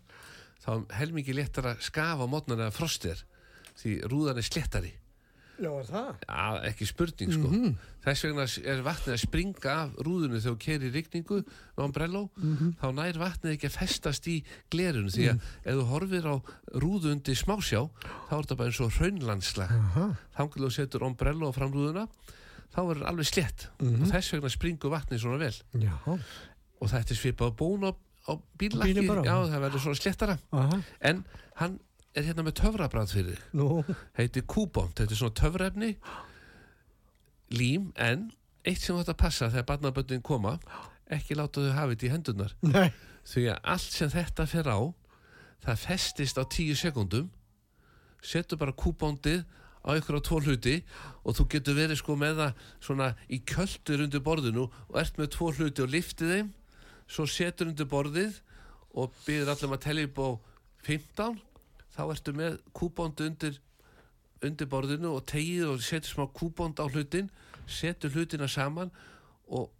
þá 0.64 0.68
er 0.74 0.82
helmingi 0.98 1.34
léttar 1.38 1.70
að 1.70 1.80
skafa 1.86 2.26
mótnan 2.26 2.58
eða 2.64 2.74
frostir 2.74 3.22
því 3.80 3.96
rúðan 4.10 4.40
er 4.40 4.46
slettari 4.46 4.92
Já, 5.54 5.70
er 5.70 5.86
það? 5.86 6.06
Já, 6.26 6.46
ekki 6.66 6.86
spurning 6.88 7.34
sko. 7.34 7.50
Þess 8.04 8.24
vegna 8.26 8.46
er 8.72 8.80
vatnið 8.84 9.12
að 9.14 9.20
springa 9.22 9.74
af 9.84 9.92
rúðunu 10.02 10.40
þegar 10.40 10.56
þú 10.56 10.62
keri 10.64 10.90
rigningu 10.90 11.38
með 11.44 11.82
ombrello, 11.84 12.22
þá 12.80 12.86
nær 12.96 13.20
vatnið 13.22 13.54
ekki 13.54 13.70
að 13.70 13.76
festast 13.76 14.26
í 14.30 14.36
glerun 14.74 15.12
því 15.14 15.28
að 15.30 15.46
ef 15.62 15.78
þú 15.78 15.84
horfir 15.92 16.26
á 16.26 16.34
rúðu 16.82 17.12
undir 17.14 17.38
smásjá 17.38 17.84
þá 18.02 18.34
er 18.34 18.40
þetta 18.40 18.58
bara 18.58 18.72
eins 18.72 18.82
og 18.82 18.98
hraunlandslag. 18.98 19.76
Aha. 19.78 20.08
þannig 20.34 20.58
að 20.58 20.66
þú 20.66 20.72
setur 20.74 21.06
ombrello 21.06 21.52
á 21.54 21.56
framrúðuna 21.56 22.06
þá 22.74 22.80
verður 22.90 23.08
alveg 23.12 23.30
slett 23.30 23.68
og 23.78 24.04
þess 24.10 24.34
vegna 24.34 24.50
springur 24.50 24.94
vatnið 24.94 25.22
svona 25.22 25.38
vel. 25.44 25.54
Já. 25.78 25.94
og 26.10 26.90
þetta 26.90 27.14
er 27.14 27.20
svipað 27.22 27.54
bón 27.62 27.86
á, 27.86 27.90
á 28.26 28.32
bara? 29.06 29.22
já 29.22 29.36
það 29.54 29.66
verður 29.68 29.86
svona 29.86 30.02
slettara 30.02 30.38
Aha. 30.50 30.82
en 31.00 31.24
hann 31.62 31.78
er 32.14 32.28
hérna 32.28 32.44
með 32.46 32.56
töfrabræð 32.60 33.12
fyrir 33.14 33.38
þig. 33.38 33.44
Nú. 33.58 33.84
heitir 34.18 34.46
kúbont, 34.46 34.94
þetta 34.98 35.14
er 35.14 35.20
svona 35.20 35.38
töfrefni 35.40 35.90
lím, 37.54 37.90
en 37.96 38.30
eitt 38.64 38.82
sem 38.82 38.96
þetta 38.96 39.16
passa 39.18 39.50
þegar 39.52 39.68
barnaböndin 39.72 40.24
koma 40.24 40.58
ekki 41.12 41.36
láta 41.36 41.62
þau 41.62 41.74
hafa 41.76 41.94
þetta 41.94 42.06
í 42.06 42.12
hendunar 42.14 42.54
Nei. 42.64 42.92
því 43.28 43.48
að 43.52 43.72
allt 43.74 43.96
sem 43.98 44.12
þetta 44.14 44.46
fer 44.48 44.70
á 44.70 44.80
það 45.64 45.82
festist 45.84 46.40
á 46.40 46.44
tíu 46.48 46.76
sekundum 46.78 47.28
setur 48.24 48.60
bara 48.60 48.72
kúbóndið 48.72 49.44
á 49.84 49.92
ykkur 49.98 50.16
á 50.16 50.22
tvo 50.24 50.40
hluti 50.40 50.78
og 51.24 51.36
þú 51.36 51.46
getur 51.52 51.76
verið 51.76 52.00
sko 52.00 52.16
með 52.16 52.40
það 52.40 52.62
svona 52.86 53.08
í 53.28 53.40
köldur 53.44 54.04
undir 54.06 54.22
borðinu 54.24 54.68
og 54.70 55.00
ert 55.00 55.18
með 55.20 55.34
tvo 55.36 55.50
hluti 55.52 55.84
og 55.84 55.92
liftið 55.92 56.32
þeim. 56.32 56.52
Svo 57.04 57.26
setur 57.28 57.68
undir 57.68 57.88
borðið 57.88 58.38
og 58.96 59.12
byrður 59.26 59.52
allir 59.52 59.74
að 59.76 59.82
tellja 59.84 60.08
upp 60.08 60.22
á 60.24 60.28
15 60.88 61.42
þá 61.94 62.02
ertu 62.10 62.34
með 62.36 62.58
kúbóndi 62.76 63.28
undir 63.30 63.60
undir 64.44 64.68
borðinu 64.68 65.14
og 65.16 65.26
tegið 65.30 65.68
og 65.72 65.82
setur 65.84 66.10
smá 66.10 66.26
kúbónd 66.36 66.80
á 66.82 66.86
hlutin 66.90 67.30
setur 67.70 68.12
hlutina 68.12 68.48
saman 68.50 68.90
og 69.48 69.70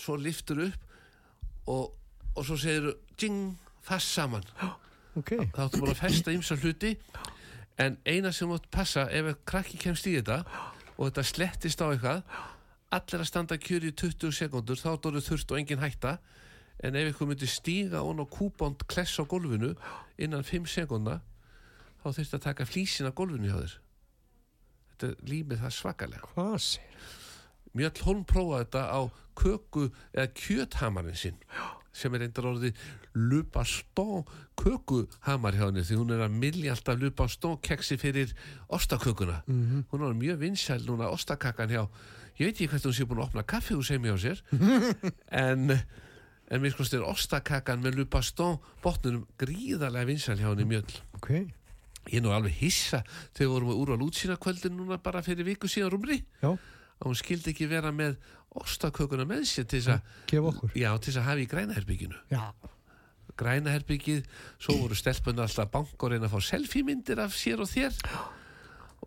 svo 0.00 0.16
liftur 0.16 0.64
upp 0.66 1.68
og, 1.68 1.92
og 2.34 2.46
svo 2.46 2.56
segir 2.58 2.94
ding, 3.20 3.58
fast 3.84 4.14
saman 4.16 4.46
Ok. 5.14 5.36
þá 5.52 5.60
áttu 5.66 5.82
búin 5.82 5.92
að 5.92 6.00
festa 6.00 6.32
ymsa 6.32 6.56
hluti 6.56 6.94
en 7.82 7.98
eina 8.08 8.32
sem 8.32 8.48
mátt 8.48 8.70
passa 8.72 9.04
ef 9.12 9.34
krakki 9.44 9.76
kemst 9.80 10.08
í 10.08 10.16
þetta 10.16 10.40
og 10.96 11.10
þetta 11.10 11.24
slettist 11.28 11.82
á 11.84 11.92
eitthvað 11.92 12.22
allir 12.92 13.22
að 13.24 13.28
standa 13.28 13.58
kjör 13.60 13.86
í 13.88 13.92
20 13.92 14.32
sekundur 14.36 14.80
þá 14.80 14.96
dóru 15.04 15.20
þurft 15.24 15.52
og 15.52 15.60
engin 15.60 15.82
hætta 15.84 16.16
en 16.82 16.96
ef 16.96 17.12
ykkur 17.12 17.28
myndi 17.28 17.48
stíga 17.48 18.00
ón 18.00 18.24
á 18.24 18.26
kúbónd 18.26 18.82
kless 18.88 19.20
á 19.20 19.24
gólfinu 19.28 19.74
innan 20.18 20.44
5 20.44 20.66
sekunda 20.72 21.20
þá 22.02 22.08
þurfti 22.18 22.36
að 22.38 22.44
taka 22.48 22.66
flísin 22.68 23.06
af 23.10 23.14
gólfinu 23.18 23.48
hjá 23.50 23.58
þér 23.62 23.76
þetta 24.92 25.12
límið 25.32 25.62
það 25.64 25.76
svakalega 25.78 26.32
Hvað 26.34 26.56
sér? 26.68 27.06
Mjöll 27.72 28.02
Holm 28.04 28.24
prófaði 28.28 28.66
þetta 28.66 28.82
á 28.92 29.00
köku 29.40 29.86
eða 30.12 30.26
kjöthamarinn 30.36 31.16
sinn 31.16 31.38
sem 31.92 32.14
er 32.16 32.22
reyndar 32.24 32.46
orðið 32.48 32.76
lupastó 33.16 34.22
kökuhamar 34.60 35.56
hjá 35.56 35.66
henni 35.66 35.82
því 35.84 35.96
hún 36.00 36.12
er 36.14 36.22
að 36.24 36.36
milja 36.40 36.72
alltaf 36.74 37.00
lupastó 37.00 37.54
keksi 37.64 37.98
fyrir 38.00 38.32
ostakökuna 38.72 39.42
Mhm. 39.48 39.82
hún 39.92 40.04
er 40.08 40.14
mjög 40.16 40.38
vinsæl 40.40 40.84
núna 40.86 41.08
ostakakkan 41.12 41.68
hjá 41.68 41.82
ég 42.38 42.46
veit 42.48 42.54
ekki 42.56 42.68
hvert 42.72 42.84
hún 42.88 42.94
sé 42.96 43.04
búin 43.04 43.20
að 43.20 43.28
opna 43.28 43.42
kaffi 43.42 43.74
úr 43.76 43.84
sem 43.84 44.02
hjá 44.02 44.16
sér 44.20 44.42
en 45.28 45.70
en 46.52 46.60
mér 46.60 46.72
skoðst 46.72 46.94
er 46.96 47.04
ostakakkan 47.08 47.80
með 47.84 48.00
lupastó 48.02 48.60
botnunum 48.82 49.26
gríðarlega 49.40 50.06
vinsæl 50.08 50.36
hjá 50.40 50.48
henni 50.52 50.64
Mjöll 50.68 51.00
Ok. 51.16 51.30
Ég 52.10 52.18
er 52.18 52.24
nú 52.24 52.32
alveg 52.34 52.54
hissa 52.58 53.02
þegar 53.34 53.42
við 53.46 53.52
vorum 53.54 53.72
að 53.72 53.80
úrval 53.82 54.06
útsýna 54.08 54.36
kvöldin 54.42 54.76
núna 54.78 54.98
bara 55.02 55.22
fyrir 55.22 55.46
viku 55.46 55.70
síðan 55.70 55.92
rúmri. 55.94 56.18
Já, 56.42 56.50
að 56.52 57.06
hún 57.08 57.18
skildi 57.18 57.52
ekki 57.52 57.68
vera 57.70 57.92
með 57.94 58.16
ostakökuna 58.58 59.24
með 59.28 59.46
sér 59.48 59.68
til 59.70 59.80
þess 59.80 61.16
að 61.16 61.22
hafa 61.24 61.40
í 61.40 61.48
grænaherbygginu 61.48 62.18
Já. 62.32 62.42
grænaherbyggið, 63.40 64.26
svo 64.60 64.76
voru 64.82 64.98
stelpunna 64.98 65.46
alltaf 65.46 65.70
bank 65.72 65.96
og 66.02 66.12
reyna 66.12 66.28
að 66.28 66.34
fá 66.34 66.40
selfie 66.52 66.84
myndir 66.84 67.22
af 67.22 67.32
sér 67.36 67.62
og 67.64 67.70
þér. 67.70 67.96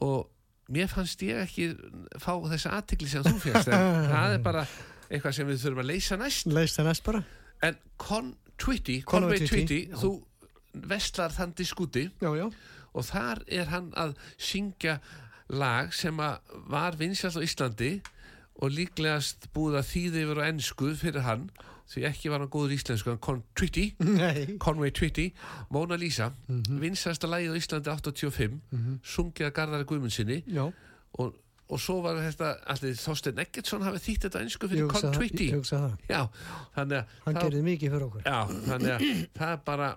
Og 0.02 0.26
mér 0.74 0.90
fannst 0.90 1.22
ég 1.22 1.44
ekki 1.44 1.70
fá 2.18 2.34
þessa 2.50 2.74
aðtikli 2.80 3.12
sem 3.12 3.26
þú 3.26 3.36
férst 3.44 3.70
en 3.70 4.10
það 4.16 4.38
er 4.40 4.46
bara 4.46 4.66
eitthvað 5.12 5.36
sem 5.38 5.48
við 5.52 5.62
þurfum 5.62 5.84
að 5.84 5.92
leysa 5.92 6.18
næst. 6.18 6.48
Leist 6.50 6.80
það 6.80 6.90
næst 6.90 7.06
bara? 7.06 7.22
en 7.64 7.78
Con 8.02 8.34
Twitty, 8.58 9.02
Conway 9.08 9.46
Twitty, 9.46 9.80
þú 9.96 10.12
vestlar 10.90 11.32
þann 11.32 11.54
diskuti 11.56 12.10
Já, 12.22 12.30
já. 12.36 12.50
Og 12.96 13.04
þar 13.12 13.44
er 13.52 13.70
hann 13.74 13.92
að 14.00 14.16
syngja 14.40 14.98
lag 15.52 15.92
sem 15.94 16.18
var 16.18 16.96
vinsjall 16.98 17.36
á 17.38 17.46
Íslandi 17.46 17.92
og 18.64 18.72
líklegast 18.72 19.50
búið 19.54 19.82
að 19.82 19.90
þýði 19.92 20.22
yfir 20.26 20.40
á 20.42 20.48
ennsku 20.50 20.94
fyrir 20.98 21.26
hann 21.28 21.50
því 21.92 22.06
ekki 22.10 22.32
var 22.34 22.42
hann 22.42 22.50
góður 22.50 22.72
íslensku 22.74 23.12
hann 23.12 23.20
Con 23.22 23.44
Twitty. 23.54 23.92
Conway 24.64 24.90
Twitty 24.96 25.28
Mona 25.70 25.96
Lisa, 26.02 26.32
mm 26.48 26.64
Mhm. 26.66 26.80
vinsasta 26.82 27.28
lagið 27.30 27.52
á 27.54 27.60
Íslandi 27.62 27.92
85 27.92 28.60
sungið 29.04 29.46
að 29.52 29.54
Garðari 29.60 29.86
Guðmundsinni 29.92 30.40
og, 31.20 31.36
og 31.68 31.80
svo 31.82 31.96
var 32.04 32.20
þetta 32.22 32.50
allir 32.70 32.94
Þorstein 33.02 33.40
Eggertsson 33.42 33.82
hafið 33.82 34.04
þýtt 34.06 34.26
þetta 34.28 34.42
Ég 34.46 34.58
fyrir 34.62 34.84
hugsa 34.86 35.00
Con 35.02 35.06
það. 35.10 35.16
Twitty 35.18 35.46
Ég 35.50 35.56
hugsa 35.58 35.78
það. 35.82 35.94
já, 36.12 36.20
þannig 36.76 36.98
að 37.00 37.14
Hann 37.26 37.40
gerði 37.42 37.62
mikið 37.66 37.94
fyrir 37.96 38.06
okkur. 38.06 38.22
Já, 38.26 38.38
þannig 38.68 38.92
að 38.96 39.06
það 39.40 39.54
er 39.56 39.62
bara, 39.66 39.88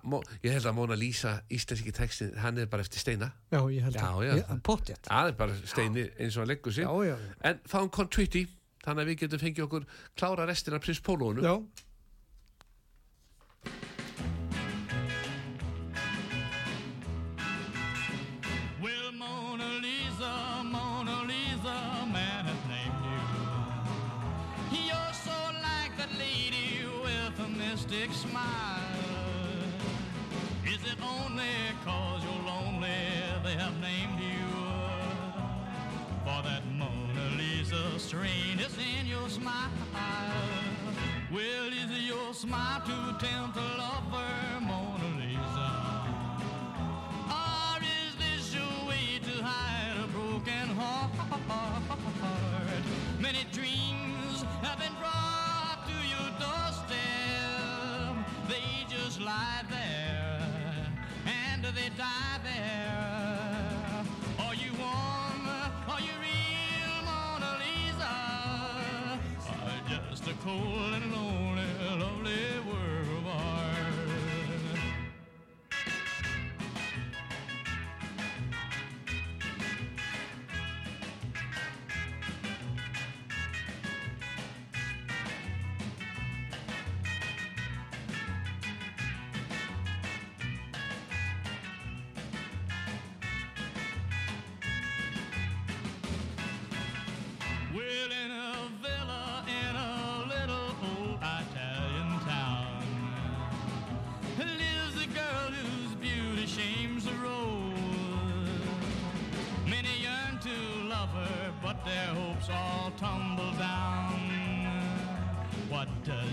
ég 0.46 0.52
held 0.56 0.68
að 0.70 0.76
Mona 0.78 0.96
Lisa, 0.96 1.32
íslenski 1.52 1.92
textin, 1.98 2.32
hann 2.40 2.58
er 2.58 2.66
bara 2.72 2.86
eftir 2.86 2.98
steina. 3.04 3.28
Já, 3.52 3.60
ég 3.68 3.82
held 3.84 3.94
Já, 4.00 4.06
að. 4.08 4.22
já, 4.24 4.32
Ég- 4.38 4.46
það- 4.48 4.62
Pottþétt. 4.70 5.02
Það 5.10 5.28
er 5.28 5.36
bara 5.42 5.58
steini 5.74 6.06
eins 6.18 6.36
og 6.36 6.40
hann 6.44 6.48
leggur 6.54 6.72
sig. 6.72 6.84
Já, 6.84 7.04
já. 7.10 7.16
En 7.52 7.60
fáum 7.68 7.90
Contwitty, 7.90 8.46
þannig 8.86 9.04
að 9.04 9.08
við 9.12 9.18
getum 9.26 9.38
fengið 9.44 9.66
okkur 9.68 9.84
klára 10.16 10.46
restina 10.48 10.78
Prins 10.80 11.00
Pólónu. 11.04 11.42
Já. 11.44 11.54
Smile. 39.48 39.70
Well, 41.32 41.68
is 41.68 41.90
your 42.06 42.34
smile 42.34 42.80
to 42.88 43.26
tempt 43.26 43.56
a 43.56 43.68
lover, 43.82 44.34
Mona 44.60 45.10
Lisa? 45.20 45.70
Or 47.42 47.78
is 47.98 48.12
this 48.22 48.54
your 48.54 48.76
way 48.88 49.20
to 49.28 49.34
hide 49.42 49.96
a 50.04 50.08
broken 50.08 50.66
heart? 50.76 51.10
Many 53.20 53.44
dreams 53.52 53.87
cold 70.48 70.94
and 70.94 71.12
lonely, 71.12 71.66
lovely 71.98 72.40
world 72.66 73.08
of 73.18 73.26
art? 73.26 73.94
Well, 97.74 98.27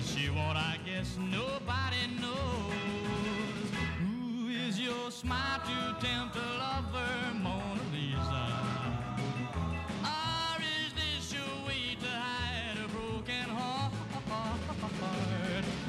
she 0.06 0.30
want? 0.30 0.58
I 0.58 0.78
guess 0.86 1.18
nobody 1.18 2.08
knows. 2.22 3.70
Who 4.00 4.50
is 4.50 4.80
your 4.80 5.12
smile 5.12 5.60
to 5.60 6.06
tempt 6.06 6.36
a 6.36 6.40
lover, 6.40 7.34
Mona 7.42 7.82
Lisa? 7.92 8.46
Or 10.04 10.62
is 10.62 10.94
this 10.94 11.34
your 11.34 11.56
way 11.68 11.98
to 12.00 12.08
hide 12.08 12.78
a 12.84 12.88
broken 12.88 13.50
heart? 13.50 13.94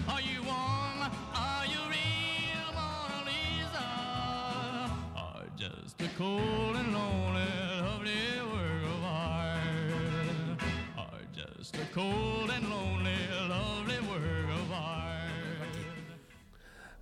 Are 0.09 0.21
you 0.21 0.43
warm? 0.43 1.11
Are 1.35 1.67
you 1.67 1.81
real, 1.91 2.73
Mona 2.79 3.21
Lisa? 3.29 3.89
Or 5.15 5.43
just 5.57 6.01
a 6.01 6.09
cold 6.17 6.77
and 6.77 6.93
lonely, 6.95 7.51
lovely 7.83 8.41
work 8.53 8.85
of 8.95 9.05
art? 9.05 10.63
Or 10.99 11.19
just 11.35 11.77
a 11.77 11.87
cold 11.93 12.36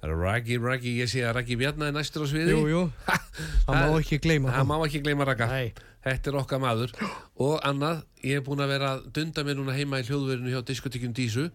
Raggi, 0.05 0.59
Raggi, 0.61 0.93
ég 1.01 1.09
sé 1.09 1.23
að 1.25 1.39
Raggi 1.39 1.57
Bjarnaði 1.61 1.95
næstur 1.97 2.25
á 2.25 2.27
sviði. 2.29 2.55
Jú, 2.57 2.65
jú. 2.69 2.83
Það 3.67 3.79
má 3.81 3.99
ekki 4.01 4.19
gleyma 4.25 4.53
það. 4.53 4.67
má 4.69 4.75
ekki 4.85 5.03
gleyma 5.05 5.27
Ragga. 5.29 5.49
Nei. 5.49 5.73
Þetta 6.05 6.31
er 6.31 6.37
okkar 6.43 6.61
maður. 6.61 6.93
Og 7.41 7.55
annað, 7.65 8.03
ég 8.21 8.41
er 8.41 8.45
búin 8.45 8.61
að 8.61 8.75
vera 8.75 8.91
að 8.97 9.07
dunda 9.17 9.45
mér 9.47 9.57
núna 9.57 9.77
heima 9.77 10.03
í 10.03 10.05
hljóðverinu 10.05 10.53
hjá 10.53 10.61
diskotekjum 10.69 11.15
Dísu 11.17 11.47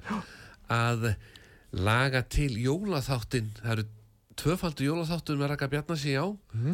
að 0.73 1.11
laga 1.77 2.23
til 2.25 2.49
jólaþáttin. 2.57 3.51
Það 3.59 3.75
eru 3.75 3.85
tvöfaldur 4.41 4.87
jólaþáttur 4.87 5.37
með 5.37 5.51
Ragga 5.53 5.69
Bjarnasi 5.75 6.15
á. 6.17 6.25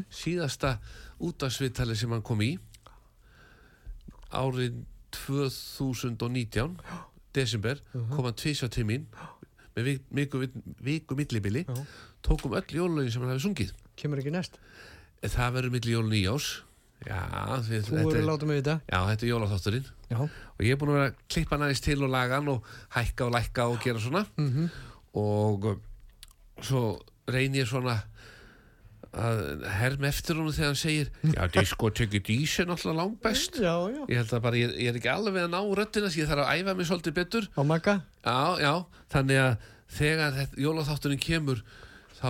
Síðasta 0.08 0.78
útafsviðtali 1.20 1.98
sem 2.00 2.16
hann 2.16 2.24
kom 2.24 2.46
í 2.46 2.54
árið 4.36 4.80
2019 5.16 6.78
desember 7.36 7.80
kom 8.12 8.26
hann 8.28 8.38
tvísa 8.40 8.68
til 8.72 8.86
mín 8.88 9.06
með 9.76 9.84
vik- 9.90 10.06
viku, 10.20 10.44
viku 10.84 11.16
millibili 11.20 11.66
tókum 12.26 12.54
öll 12.58 12.70
jólulögin 12.80 13.12
sem 13.12 13.22
hann 13.22 13.32
hafi 13.36 13.44
sungið 13.48 13.74
Kemur 13.96 14.20
ekki 14.20 14.32
næst. 14.34 14.58
Það 15.24 15.54
verður 15.56 15.72
milli 15.72 15.92
jólun 15.96 16.16
í 16.16 16.24
ás 16.28 16.48
já, 17.06 17.20
við, 17.68 17.84
Þú 17.88 17.96
verður 17.96 18.20
að 18.22 18.28
láta 18.30 18.46
mig 18.50 18.60
þetta. 18.64 18.76
já, 18.92 19.00
þetta 19.10 19.24
er 19.26 19.30
jólaþátturinn 19.32 19.86
Já. 20.10 20.18
og 20.22 20.62
ég 20.64 20.72
er 20.72 20.78
búin 20.82 20.90
að 20.92 20.98
vera 21.00 21.10
að 21.12 21.16
klippa 21.30 21.58
næst 21.62 21.84
til 21.84 22.04
og 22.04 22.10
laga 22.14 22.36
hann 22.40 22.48
og 22.54 22.64
hækka 22.96 23.26
og 23.26 23.32
lækka 23.36 23.68
og 23.72 23.80
gera 23.84 24.00
svona 24.00 24.26
Mhm. 24.38 24.70
og 25.16 25.66
uh, 25.66 25.76
svo 26.62 27.00
reyn 27.28 27.54
ég 27.56 27.68
svona 27.68 28.04
að 29.16 29.64
herm 29.78 30.04
eftir 30.10 30.36
honum 30.40 30.52
þegar 30.56 30.72
hann 30.72 30.80
segir 30.80 31.10
já, 31.32 31.46
diskotekki 31.56 32.20
dís 32.28 32.56
er 32.60 32.68
náttúrulega 32.68 33.00
langt 33.00 33.22
best 33.24 33.60
Já, 33.64 33.74
já. 33.94 34.02
ég 34.12 34.20
held 34.20 34.34
að 34.36 34.44
bara, 34.44 34.60
ég, 34.60 34.76
ég 34.82 34.92
er 34.92 35.00
ekki 35.00 35.12
alveg 35.14 35.46
að 35.46 35.54
ná 35.56 35.60
röddina 35.80 36.12
því 36.12 36.24
ég 36.24 36.32
þarf 36.32 36.44
að 36.46 36.60
æfa 36.60 36.76
mig 36.76 36.90
svolítið 36.90 37.18
betur. 37.22 37.50
Makka? 37.72 37.96
já, 38.26 38.40
já, 38.66 38.74
þannig 39.16 39.42
að 39.46 39.68
þegar 39.96 40.40
jólaþátturinn 40.66 41.22
kemur 41.24 41.62
þá, 42.20 42.30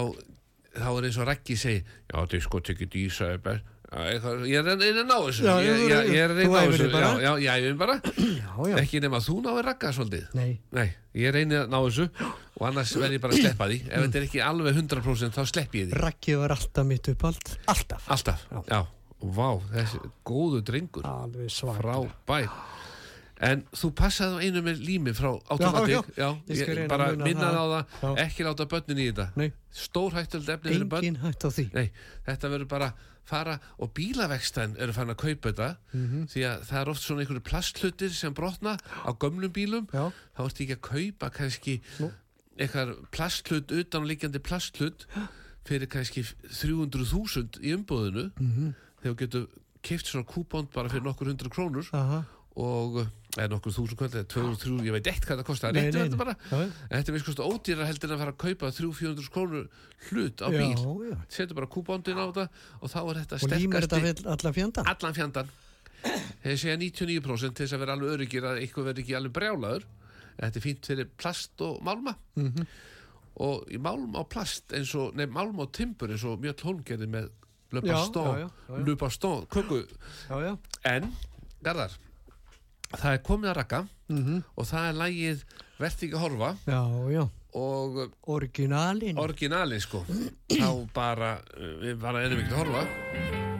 þá 0.75 0.89
er 0.91 1.07
eins 1.09 1.17
og 1.21 1.29
Raggi 1.31 1.57
segi 1.57 1.81
já, 1.81 2.19
diskotekki 2.35 2.89
dís 2.93 3.21
er 3.25 3.41
best. 3.41 3.71
Ég 3.95 4.57
er 4.59 4.65
reyna 4.75 5.03
að 5.05 5.07
ná 5.07 5.17
þessu. 5.23 5.43
Já, 5.45 5.53
ég, 5.63 6.17
er 6.19 6.31
reyna 6.35 6.57
að 6.59 6.65
ná 6.67 6.71
þessu. 6.73 6.87
já, 6.91 7.11
já, 7.21 7.31
ég 7.45 7.67
æfum 7.69 7.77
bara. 7.79 7.95
Já, 8.03 8.49
já. 8.67 8.75
ekki 8.81 8.99
nema 9.03 9.21
þú 9.23 9.35
náir 9.45 9.61
Ragga 9.69 9.91
svolítið. 9.95 10.25
Nei. 10.35 10.49
Nei, 10.75 10.87
ég 11.15 11.31
reyni 11.31 11.55
að 11.61 11.69
ná 11.71 11.77
þessu 11.85 12.07
og 12.55 12.67
annars 12.69 12.93
verð 12.95 13.17
ég 13.17 13.21
bara 13.21 13.33
að 13.35 13.41
sleppa 13.43 13.67
því 13.67 13.79
ef 13.89 14.03
þetta 14.05 14.19
er 14.21 14.27
ekki 14.29 14.41
alveg 14.45 14.75
100% 14.79 15.35
þá 15.35 15.43
slepp 15.51 15.75
ég 15.75 15.89
því 15.91 15.99
Raggi 16.01 16.35
var 16.39 16.55
alltaf 16.55 16.85
mitt 16.87 17.09
upp 17.11 17.23
allt. 17.31 17.57
Alltaf. 17.67 18.07
Alltaf, 18.15 18.45
já, 18.69 18.81
vá, 19.21 19.49
þessi 19.73 19.99
góðu 20.25 20.61
drengur 20.63 21.05
Alveg 21.09 21.49
svart. 21.51 21.81
frábær 21.81 22.49
en 23.45 23.65
þú 23.75 23.89
passaði 23.99 24.37
á 24.39 24.43
einu 24.47 24.61
með 24.63 24.77
lími 24.87 25.11
frá 25.11 25.33
automatik 25.51 26.07
já. 26.15 26.29
Ég 26.47 26.61
skal 26.61 26.77
reyna 26.77 26.85
að 26.85 26.93
bara 26.93 27.07
minnaði 27.19 27.57
á 27.59 27.65
það. 27.73 27.89
það 27.99 28.13
Já. 28.15 28.23
ekki 28.23 28.45
láta 28.47 28.67
börnin 28.71 29.01
í 29.03 29.07
þetta 29.09 29.25
Nei, 29.35 29.49
stór 29.75 30.15
hættöld 30.15 30.49
efni 30.55 30.71
fyrir 30.71 30.87
börn 30.93 31.03
engin 31.03 31.19
hætt 31.25 31.43
á 31.43 31.49
því. 31.51 31.65
Nei, 31.75 31.89
þetta 32.29 32.51
verður 32.53 32.69
bara 32.71 32.89
fara 33.25 33.57
og 33.81 33.91
bílavekstæn 33.97 34.77
eru 34.79 34.93
fann 34.95 35.09
að 35.11 35.17
kaupa 35.19 35.51
þetta 35.51 35.69
Mhm. 35.91 36.27
því 36.31 36.41
að 36.47 36.63
það 36.69 36.79
er 36.81 36.89
oft 36.93 37.01
svona 37.03 37.21
einhverju 37.25 37.43
plastlutir 37.43 38.13
sem 38.13 38.33
brotna 38.33 38.77
á 39.03 39.11
gömlum 39.19 39.51
bílum 39.51 39.87
Já. 39.91 40.11
þá 40.37 40.41
ertu 40.47 40.63
ekki 40.63 40.77
að 40.77 40.85
kaupa 40.87 41.29
kannski 41.35 41.81
Nú. 41.99 42.11
Eitthvað 42.59 42.95
plastlut 43.11 43.71
utanlíkjandi 43.71 44.39
plastlut 44.39 45.05
fyrir 45.65 45.87
kannski 45.89 46.23
300.000 46.23 47.59
í 47.65 47.73
umbúðinu 47.75 48.31
Mhm. 48.39 48.73
þegar 49.01 49.13
þú 49.13 49.19
getur 49.23 49.47
keift 49.85 50.05
svona 50.09 50.25
kúbónd 50.25 50.71
bara 50.73 50.89
fyrir 50.89 51.03
nokkur 51.03 51.27
hundru 51.29 51.49
krónur 51.49 51.85
Aha. 51.93 52.23
og 52.55 53.07
eða 53.35 53.49
nokkur 53.51 53.73
þúsund 53.75 53.97
kvöld 53.99 54.15
eða 54.15 54.27
200, 54.31 54.85
ég 54.87 54.91
veit 54.95 55.07
eitt 55.11 55.25
hvað 55.25 55.41
það 55.41 55.45
kostar 55.45 55.75
en 55.75 55.91
þetta 56.89 57.09
er 57.09 57.13
vist 57.13 57.25
kosti 57.27 57.43
ódýra 57.43 57.85
heldur 57.85 58.09
en 58.09 58.15
að 58.15 58.21
fara 58.23 58.31
að 58.31 58.37
kaupa 58.45 58.71
300-400 58.71 59.29
krónur 59.29 59.67
hlut 60.09 60.37
á 60.41 60.47
bíl. 60.49 61.17
setur 61.29 61.55
bara 61.55 61.67
kúbóndin 61.67 62.17
á 62.17 62.25
þetta 62.31 62.49
og 62.81 62.89
þá 62.89 62.97
er 63.11 63.19
þetta 63.25 63.35
Og 63.43 63.49
límur 63.59 63.81
þetta 63.81 63.99
sterkasti 63.99 64.23
við 64.23 64.31
alla 64.31 64.53
fjöndan? 64.55 64.87
allan 64.87 65.13
fjandan 65.13 65.49
þeir 66.45 66.57
segja 66.61 66.77
99% 66.77 67.55
til 67.55 67.65
þess 67.65 67.73
að 67.75 67.79
vera 67.83 67.93
alveg 67.97 68.09
öryggir 68.15 68.43
að 68.45 68.61
eitthvað 68.61 68.85
verði 68.89 69.01
ekki 69.03 69.15
alveg 69.17 69.33
brjálaður 69.33 69.83
þetta 70.39 70.55
er 70.59 70.65
fínt 70.65 70.85
fyrir 70.89 71.09
plast 71.17 71.61
og 71.61 71.81
málma 71.83 72.15
Mhm. 72.35 72.65
og 73.37 73.65
í 73.69 73.77
málm 73.77 74.15
á 74.15 74.23
plast 74.27 74.71
eins 74.73 74.93
og, 74.95 75.15
nei, 75.15 75.25
málm 75.25 75.57
á 75.59 75.65
timbur 75.71 76.09
eins 76.09 76.23
og 76.23 76.39
Mjöll 76.39 76.61
Holm 76.63 76.83
gerði 76.83 77.07
með 77.09 77.29
Já, 80.29 80.35
já. 80.39 80.57
en, 80.85 81.11
Garðar 81.63 81.91
það 82.95 83.11
er 83.13 83.17
komið 83.25 83.49
að 83.51 83.55
rakka 83.55 83.87
Mhm. 84.09 84.43
og 84.55 84.65
það 84.65 84.89
er 84.89 84.93
lægið 84.93 85.43
Verð 85.79 86.03
ekki 86.05 86.13
að 86.13 86.19
horfa 86.23 86.57
Já, 86.67 87.11
já. 87.11 87.29
og 87.53 88.13
Originalin. 88.27 89.17
orginalin 89.17 89.81
sko 89.81 90.05
þá 90.49 90.87
bara, 90.93 91.41
uh, 91.57 91.75
við 91.83 91.99
bara 91.99 92.21
erum 92.23 92.39
ekki 92.39 92.53
að 92.53 92.63
horfa 92.63 93.54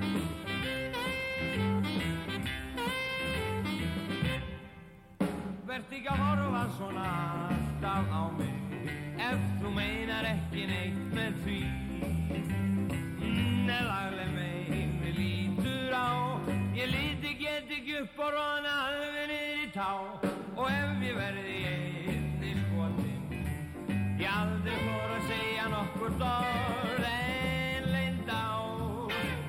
upp 18.05 18.19
og 18.19 18.31
róna 18.33 18.73
alveg 18.85 19.29
niður 19.29 19.31
í 19.35 19.67
tá. 19.73 19.89
Og 20.55 20.67
ef 20.69 21.03
ég 21.05 21.15
verði 21.17 21.55
einni 21.71 22.51
skotin 22.59 23.23
Ég 24.21 24.27
aldrei 24.29 24.75
fór 24.83 25.13
að 25.15 25.29
segja 25.31 25.65
nokkur 25.73 26.17
orð 26.29 27.07
en 27.09 27.87
leind 27.93 28.29
á. 28.29 28.45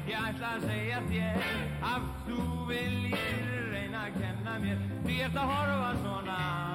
Ég 0.09 0.29
ætla 0.31 0.55
að 0.55 0.69
segja 0.71 1.03
þér 1.11 1.51
að 1.93 2.07
þú 2.29 2.47
viljir 2.71 3.67
reyna 3.75 4.07
að 4.07 4.23
kenna 4.23 4.57
mér. 4.65 4.87
Því 5.05 5.21
ert 5.27 5.43
að 5.43 5.53
horfa 5.53 5.93
svona 6.01 6.66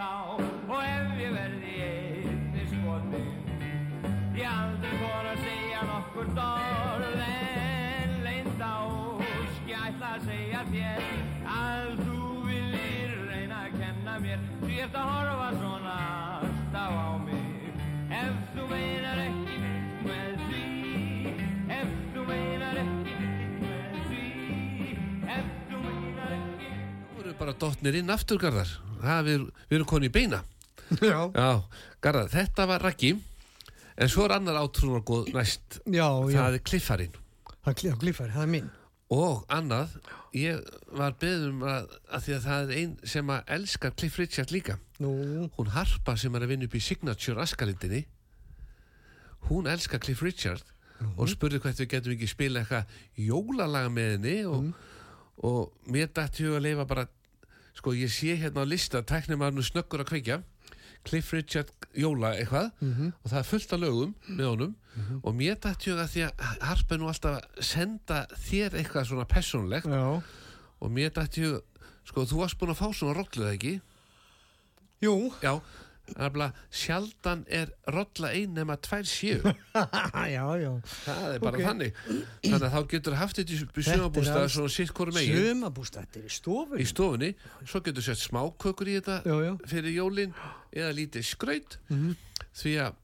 tá 0.00 0.12
Og 0.70 0.80
ef 0.80 1.08
ég 1.20 1.34
verði 1.34 1.74
einni 1.84 2.64
skotin 2.70 3.28
Ég 4.38 4.46
aldrei 4.48 4.92
fór 5.02 5.28
að 5.28 5.42
segja 5.44 5.80
nokkur 5.88 6.30
orð. 6.40 7.18
En 7.26 8.14
leind 8.24 8.62
á 8.64 8.80
Ég 9.68 9.76
ætla 9.90 10.14
að 10.16 10.24
segja 10.30 10.62
þér 10.70 11.04
að 11.50 12.00
þú 12.00 12.20
viljir 12.46 13.12
reyna 13.28 13.60
að 13.66 13.76
kenna 13.76 14.16
mér. 14.24 14.42
Því 14.62 14.80
ert 14.86 14.96
að 14.96 15.10
horfa 15.12 15.50
svona 15.58 15.96
alltaf 16.40 16.96
á 16.96 17.10
mig. 17.26 17.70
Ef 18.20 18.42
þú 18.56 18.68
meinar 18.72 19.24
ekki 19.26 19.58
með 20.08 20.44
því 20.48 20.66
Ef 21.76 21.96
þú 22.14 22.28
meinar 22.30 22.84
ekki 22.86 23.32
með 23.60 23.98
því 24.10 24.26
Ef 25.36 25.56
þú 25.68 25.82
meinar 25.88 26.38
ekki. 26.38 26.70
Þú 27.10 27.26
eru 27.26 27.40
bara 27.44 27.58
dottnir 27.66 28.00
inn 28.00 28.16
aftur, 28.16 28.40
Garðar 28.40 28.78
það, 29.04 29.24
við, 29.30 29.46
við 29.70 29.78
erum 29.78 29.88
koni 29.94 30.10
í 30.10 30.14
beina. 30.14 30.42
Já. 30.90 31.18
Já, 31.36 31.50
Garðar, 32.02 32.30
þetta 32.32 32.66
var 32.66 32.82
Raggi 32.82 33.12
en 34.00 34.08
svo 34.10 34.24
er 34.26 34.32
annar 34.38 34.56
átrúnargóð 34.58 35.28
næst. 35.36 35.80
Já, 35.86 36.06
já. 36.32 36.38
það 36.40 36.56
er 36.58 36.62
kliffarinn 36.66 37.18
Það 37.60 37.84
er 37.90 37.98
kliffar, 38.00 38.30
það 38.32 38.42
er 38.46 38.50
minn. 38.54 38.70
og 39.12 39.42
annað, 39.52 39.96
ég 40.38 40.60
var 40.96 41.12
beðum 41.20 41.60
að, 41.66 41.90
að 42.08 42.22
því 42.24 42.34
að 42.36 42.44
það 42.46 42.62
er 42.62 42.78
ein 42.80 42.92
sem 43.12 43.32
að 43.34 43.50
elskar 43.56 43.92
Cliff 43.98 44.18
Richard 44.18 44.54
líka. 44.54 44.76
Nú, 45.02 45.10
hún 45.56 45.70
Harpa 45.74 46.14
sem 46.16 46.34
er 46.38 46.46
að 46.46 46.52
vinna 46.54 46.68
upp 46.70 46.76
í 46.78 46.82
Signature 46.82 47.42
Askalindinni. 47.44 48.04
Hún 49.50 49.68
elskar 49.70 50.00
Cliff 50.02 50.22
Richard 50.24 50.64
og 51.16 51.28
spurði 51.32 51.60
hvert 51.62 51.78
við 51.80 51.88
getum 51.94 52.12
ekki 52.14 52.28
spila 52.28 52.60
eitthvað 52.62 52.90
jólalaga 53.28 53.92
með 53.92 54.10
henni 54.14 54.34
og, 54.48 54.66
og 55.48 55.90
mér 55.90 56.10
dætti 56.16 56.44
hug 56.48 56.58
að 56.58 56.66
leifa 56.68 56.84
bara 56.90 57.06
sko 57.80 57.94
ég 57.96 58.12
sé 58.12 58.36
hérna 58.36 58.62
á 58.62 58.68
lista 58.68 59.00
tæknum 59.02 59.40
að 59.42 59.56
nú 59.56 59.64
snöggur 59.64 60.04
að 60.04 60.10
kveikja. 60.12 60.40
Cliff 61.08 61.32
Richard 61.32 61.70
jóla 61.96 62.34
eitthvað. 62.36 62.70
Og 63.24 63.30
það 63.32 63.38
er 63.40 63.46
fullt 63.48 63.72
af 63.72 63.80
lögum 63.80 64.14
með 64.28 64.46
honum. 64.50 64.74
Og 65.24 65.32
mér 65.38 65.56
dætti 65.56 65.90
hug 65.94 66.00
að 66.02 66.10
því 66.12 66.24
að 66.26 66.44
Harpa 66.60 66.98
nú 67.00 67.08
alltaf 67.08 67.38
að 67.38 67.64
senda 67.64 68.18
þér 68.36 68.76
eitthvað 68.80 69.06
svona 69.08 69.24
persónlegt 69.30 69.86
já. 69.88 70.02
og 70.80 70.90
mér 70.92 71.12
dætti 71.16 71.46
hug 71.46 71.62
sko 72.10 72.24
þú 72.26 72.40
varst 72.42 72.58
búin 72.60 72.72
að 72.74 72.80
fá 72.82 72.88
svona 72.92 73.16
rolluð 73.16 73.52
ekki? 73.54 73.72
Jú. 75.00 75.14
Já, 75.40 75.54
sjaldan 76.70 77.44
er 77.48 77.70
rolla 77.92 78.30
ein 78.34 78.54
nema 78.54 78.76
tvær 78.82 79.04
séu 79.08 79.40
já, 80.34 80.44
já. 80.60 80.72
það 81.04 81.34
er 81.34 81.40
bara 81.44 81.56
Ok. 81.56 81.64
þannig 81.64 81.92
þannig 82.44 82.66
að 82.66 82.74
þá 82.74 82.80
getur 82.94 83.16
haft 83.20 83.36
þetta 83.40 83.52
í 83.54 83.58
Þetta 83.60 83.80
er 83.80 83.88
sjömabústað 83.90 84.48
svona 84.54 84.72
sitt 84.74 84.92
hvorum 84.96 85.14
megin 85.14 85.36
Sumabústættir 85.50 86.24
í 86.26 86.32
stofunni. 86.32 86.82
í 86.82 86.86
stofunni, 86.90 87.30
svo 87.64 87.80
getur 87.86 88.02
sett 88.06 88.22
smákökur 88.24 88.88
í 88.90 88.96
þetta 89.00 89.20
Já, 89.26 89.36
já. 89.46 89.52
fyrir 89.70 89.94
jólin 89.96 90.34
eða 90.72 90.92
lítið 90.98 91.24
skraut 91.30 91.78
Mhm. 91.90 92.16
því 92.54 92.72
að 92.86 92.94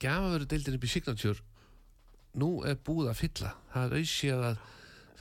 gafaveru 0.00 0.46
deildin 0.46 0.74
upp 0.78 0.84
í 0.84 0.88
Signature 0.88 1.40
nú 2.34 2.64
er 2.66 2.74
búið 2.76 3.10
að 3.12 3.20
fylla 3.20 3.52
það 3.74 3.84
er 3.84 3.98
auðséð 4.00 4.46
að 4.48 4.56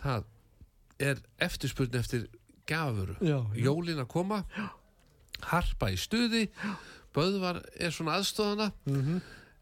það 0.03 0.23
er 0.99 1.19
eftirspurn 1.39 1.95
eftir 1.99 2.27
gafuru. 2.65 3.15
Já, 3.19 3.43
já. 3.53 3.63
Jólin 3.65 3.99
að 3.99 4.07
koma, 4.07 4.45
harpa 5.51 5.91
í 5.91 5.97
stuði, 5.99 6.47
Böðvar 7.13 7.59
er 7.77 7.91
svona 7.93 8.15
aðstofana, 8.17 8.71
Mhm. 8.87 9.21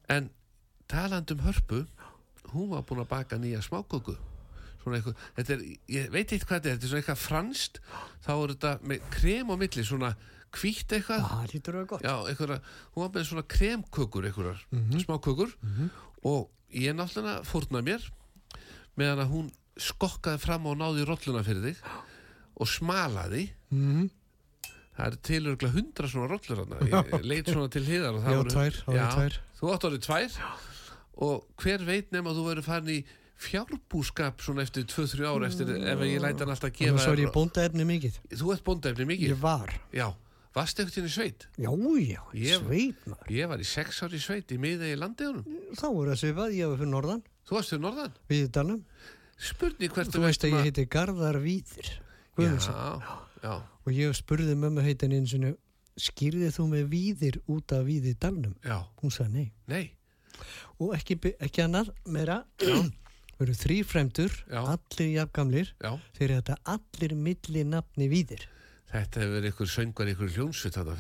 en 0.10 0.30
talandi 0.88 1.32
um 1.34 1.40
hörpu, 1.40 1.86
hún 2.54 2.70
var 2.70 2.84
búin 2.84 3.02
að 3.04 3.08
baka 3.10 3.36
nýja 3.38 3.60
smáköku. 3.62 4.16
Svona 4.84 4.98
eitthvað, 5.02 5.16
þetta 5.36 5.54
er, 5.54 5.60
ég 5.90 6.10
veit 6.12 6.28
eitthvað 6.32 6.48
hvað 6.48 6.62
þetta 6.62 6.70
er, 6.72 6.78
þetta 6.78 6.84
er 6.84 6.90
svona 6.90 7.02
eitthvað 7.02 7.26
franskt, 7.28 7.80
þá 8.26 8.32
er 8.32 8.54
þetta 8.56 8.72
með 8.82 9.02
krem 9.12 9.52
á 9.52 9.56
milli, 9.60 9.84
svona 9.84 10.16
hvítt 10.52 10.88
eitthvað. 10.96 11.28
Það 11.28 11.52
lítur 11.54 11.74
að 11.74 11.78
vera 11.78 11.86
gott. 11.92 12.02
Já, 12.02 12.16
einhverja, 12.32 12.62
hún 12.96 13.04
var 13.04 13.10
með 13.10 13.28
svona 13.28 13.44
kremkökur 13.48 14.26
einhverjar, 14.32 14.60
smákökur 15.04 15.54
og 16.24 16.50
ég 16.74 16.96
náttúrulega 16.96 17.44
fórnaði 17.46 17.84
mér 17.84 18.10
meðan 18.98 19.26
að 19.26 19.32
hún 19.32 19.52
skokkaði 19.78 20.40
fram 20.40 20.66
og 20.68 20.78
náði 20.78 21.06
rolluna 21.06 21.44
fyrir 21.44 21.64
þig 21.64 21.78
og 22.58 22.68
smalaði 22.68 23.50
Mhm. 23.72 24.10
Það 25.02 25.08
er 25.12 25.18
tilurglega 25.28 25.76
hundra 25.76 26.10
svona 26.12 26.30
rollur 26.32 26.62
ég 27.18 27.26
leit 27.26 27.50
svona 27.52 27.72
til 27.74 27.84
hliðar 27.88 28.20
Já, 28.22 28.36
voru 28.38 28.54
tvær, 28.54 28.78
já, 28.96 29.06
tvær. 29.18 29.40
þú 29.60 29.74
átt 29.76 29.88
orðið 29.90 30.06
tvær 30.06 30.38
og 31.22 31.44
hver 31.62 31.84
veit 31.90 32.14
nema 32.16 32.32
að 32.32 32.40
þú 32.40 32.46
verður 32.52 32.68
farin 32.70 32.94
í 32.96 33.00
fjárbúskap 33.42 34.42
svona 34.46 34.62
eftir 34.66 34.84
2-3 34.86 35.26
ára 35.26 35.48
eftir 35.50 35.70
ef 35.76 36.02
ég 36.06 36.20
læti 36.22 36.44
hann 36.44 36.52
alltaf 36.54 36.74
gefa 36.76 36.92
Þannig 36.92 37.06
svo 37.08 37.14
er 37.16 37.22
ég 37.24 37.32
bóndaefni 37.34 37.86
mikið. 37.90 38.20
þú 38.38 38.52
ert 38.54 38.64
bóndefni 38.68 39.08
mikið 39.10 39.32
Ég 39.34 39.40
var. 39.42 39.74
já, 39.98 40.08
varst 40.54 40.80
inn 40.84 40.92
í 41.10 41.10
sveit 41.10 41.48
Já, 41.58 41.72
já, 41.74 42.22
Ég- 42.38 42.62
sveit 42.62 43.08
maður. 43.10 43.32
ég 43.34 43.50
var 43.50 43.58
í 43.64 43.66
6 43.66 44.02
ári 44.06 44.20
í 44.20 44.22
sveit 44.22 44.54
í 44.54 44.60
miða 44.62 44.92
í 44.92 44.98
landiðunum 45.02 45.46
Þá 45.74 45.86
voru 45.90 46.14
það 46.14 46.22
svipað, 46.22 46.54
ég 46.60 46.70
var 46.70 46.78
fyrir 46.84 46.94
norðan, 46.94 47.24
Þú 47.50 47.58
varst 47.58 47.74
fyrir 47.74 47.84
norðan? 47.88 48.14
við 48.30 48.48
Dalnum. 48.54 48.84
Spurning 49.42 49.92
hvert 49.98 50.14
Þú 50.14 50.22
veist 50.28 50.46
að 50.46 50.54
ég 50.54 50.68
heiti 50.70 50.86
Garðar 50.86 51.40
Víðir. 51.42 51.88
Guðmundsson. 52.38 52.78
Já, 52.78 53.18
já, 53.42 53.56
Og 53.92 53.98
ég 54.00 54.14
spurði 54.16 54.54
mömmu 54.56 54.84
heitin 54.86 55.12
eins 55.18 55.34
og 55.36 55.58
skýrði 56.00 56.48
þú 56.56 56.66
með 56.72 56.86
Víðir 56.94 57.38
út 57.52 57.74
af 57.76 57.84
Víði 57.84 58.14
Dalnum? 58.16 58.54
já, 58.64 58.78
Hún 59.02 59.12
sagði 59.12 59.34
nei. 59.34 59.52
nei. 59.68 59.92
Og 60.80 60.94
ekki, 60.96 61.18
ekki 61.44 61.66
annað, 61.66 61.90
meira, 62.08 62.38
veru 63.42 63.54
þrý 63.58 63.82
fremdur, 63.86 64.32
Já. 64.48 64.62
allir 64.64 65.10
jafngamlir, 65.18 65.74
þeir 66.16 66.34
þetta 66.38 66.56
allir 66.72 67.16
milli 67.20 67.66
nafni 67.68 68.08
Víðir. 68.10 68.48
þetta 68.94 69.20
hefur 69.26 69.36
verið 69.36 69.52
ykkur 69.52 69.70
söngar 69.76 70.14
ykkur 70.14 70.32
hljónsvit 70.38 70.80
þetta 70.80 70.96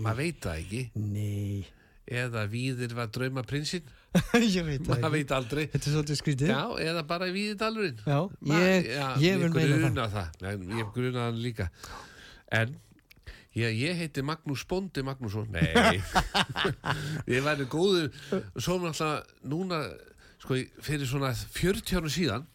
Maður 0.00 0.16
veit 0.22 0.40
það 0.40 0.62
ekki. 0.64 0.82
Nei, 0.96 1.66
Eða 2.10 2.46
víðir 2.50 2.94
var 2.96 3.10
draumaprinsinn 3.12 3.84
ég 4.56 4.64
veit 4.66 4.82
það 4.86 5.00
Maður 5.04 5.12
veit 5.14 5.32
aldrei. 5.36 5.64
Þetta 5.70 5.86
er 5.86 5.94
svolítið 5.94 6.18
skrítið. 6.18 6.48
Já, 6.50 6.62
eða 6.90 7.02
bara 7.06 7.28
í 7.30 7.34
víðidalurinn. 7.36 7.98
Já, 8.06 8.18
ég, 8.50 8.88
já, 8.96 9.08
ég 9.22 9.42
vil 9.44 9.50
meina 9.54 10.06
það. 10.10 10.30
það. 10.40 10.62
Nei, 10.66 10.78
Ég 10.80 10.88
gruna 10.96 11.26
það 11.28 11.38
líka. 11.44 11.66
En 12.60 12.72
ég, 13.54 13.76
ég 13.78 14.00
heiti 14.00 14.24
Magnús 14.26 14.64
Bóndi 14.70 15.04
Magnússon. 15.06 15.46
Nei. 15.54 16.00
Ég 17.34 17.44
væri 17.46 17.66
góður. 17.70 18.08
Svo 18.58 18.78
náttúrulega 18.82 19.22
núna 19.52 19.78
sko, 20.42 20.58
fyrir 20.82 21.06
svona 21.10 21.30
40 21.36 22.00
árum 22.00 22.10
síðan 22.14 22.48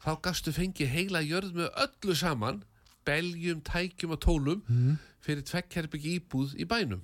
þá 0.00 0.10
gastu 0.24 0.52
fengið 0.56 0.90
heila 0.94 1.20
jörð 1.22 1.54
með 1.60 1.70
öllu 1.84 2.14
saman 2.16 2.62
beljum, 3.06 3.60
tækjum 3.66 4.14
og 4.16 4.20
tólum 4.24 4.62
Mhm. 4.66 4.98
fyrir 5.20 5.42
tvekkherbyggi 5.44 6.14
íbúð 6.18 6.54
í 6.58 6.66
bænum. 6.68 7.02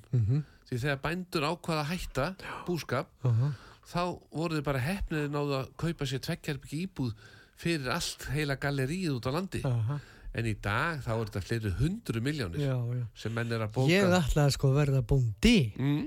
Því 0.66 0.78
þegar 0.82 1.00
bændur 1.04 1.44
ákvaða 1.52 1.82
að 1.84 1.90
hætta 1.92 2.26
búskap 2.66 3.10
Aha. 3.28 3.52
Þá 3.86 4.02
voru 4.34 4.56
þið 4.58 4.64
bara 4.66 4.82
hefniði 4.82 5.30
náðu 5.34 5.56
að 5.60 5.68
kaupa 5.82 6.06
sér 6.10 6.22
tvekkherbyggi 6.26 6.80
íbúð 6.88 7.12
fyrir 7.56 7.90
allt 7.94 8.26
heila 8.34 8.56
galleríð 8.60 9.14
út 9.16 9.28
á 9.28 9.32
landi 9.36 9.60
Aha. 9.64 9.98
en 10.36 10.48
í 10.50 10.54
dag 10.60 10.98
þá 11.04 11.12
er 11.14 11.22
þetta 11.30 11.44
fleiri 11.46 11.70
hundru 11.78 12.20
miljónir 12.24 12.60
Já, 12.66 12.74
já. 12.76 13.04
sem 13.14 13.32
menn 13.32 13.52
er 13.56 13.62
að 13.64 13.72
bóka 13.78 13.92
Ég 13.94 14.10
ætlaði 14.18 14.56
sko 14.58 14.72
að 14.72 14.80
verða 14.82 15.02
bóndi, 15.12 15.54
mm, 15.78 16.02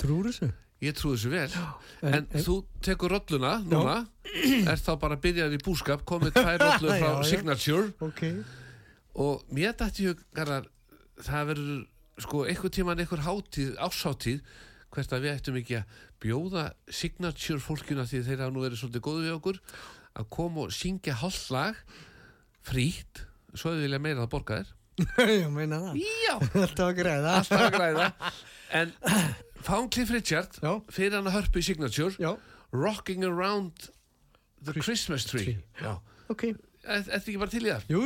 trúur 0.00 0.30
þessu? 0.30 0.52
ég 0.86 0.92
trúi 0.96 1.16
þessu 1.16 1.30
vel 1.32 1.50
en- 1.50 2.14
en, 2.14 2.26
en- 2.30 2.44
þú 2.46 2.54
tekur 2.84 3.10
rolluna 3.16 3.56
núna 3.64 3.98
er 4.68 4.76
þá 4.80 4.92
bara 5.00 5.16
byrjað 5.16 5.56
í 5.56 5.60
búskap 5.64 6.04
komið 6.08 6.34
tvær 6.38 6.58
rollur 6.62 6.98
frá. 7.00 7.12
Signature 7.24 7.92
Ok. 8.04 8.22
og 9.16 9.44
mér 9.52 9.72
dætti 9.80 10.06
hug 10.10 10.20
það 10.36 11.46
verður 11.50 11.84
sko 12.20 12.44
einhver 12.48 12.72
tíman 12.72 13.00
einhver 13.02 13.20
hátíð, 13.24 13.74
áshátíð 13.76 14.40
hvert 14.96 15.14
að 15.16 15.24
við 15.26 15.34
ættum 15.36 15.58
ekki 15.60 15.76
að 15.80 15.94
bjóða 16.24 16.64
signature 17.00 17.60
fólkina 17.62 18.06
því 18.08 18.22
þeir 18.26 18.42
hafa 18.44 18.54
nú 18.56 18.64
verið 18.64 18.80
svolítið 18.82 19.04
góðu 19.06 19.24
við 19.26 19.34
okkur 19.36 19.60
að 20.16 20.28
koma 20.38 20.64
og 20.66 20.72
syngja 20.74 21.16
hálflag 21.20 21.78
frítt, 22.66 23.22
svo 23.54 23.74
þau 23.74 23.82
vilja 23.84 24.00
meira 24.02 24.24
að 24.26 24.32
borga 24.32 24.60
þér 24.62 24.72
Ég 25.28 25.50
meina 25.52 25.78
það. 25.82 25.98
já, 26.00 26.34
Alltaf 26.64 26.86
að 26.88 26.94
græða. 27.02 27.34
alltaf 27.42 27.64
að 27.66 27.74
græða 27.76 28.06
en 28.80 28.94
fáum 29.66 29.90
Cliff 29.92 30.10
Richard 30.14 30.56
Já. 30.62 30.72
fyrir 30.92 31.18
hann 31.18 31.28
að 31.28 31.36
hörpu 31.40 31.60
í 31.60 31.66
signature 31.66 32.16
Já, 32.22 32.32
Rocking 32.72 33.24
Around 33.28 33.90
the 34.66 34.72
Christmas 34.80 35.26
Tree. 35.28 35.58
Já. 35.82 35.98
ok. 36.32 36.42
Er, 36.48 36.56
er 36.96 37.04
þetta 37.06 37.20
ekki 37.30 37.38
bara 37.42 37.52
til 37.52 37.62
í 37.66 37.70
það? 37.70 37.84
Jú, 37.92 38.00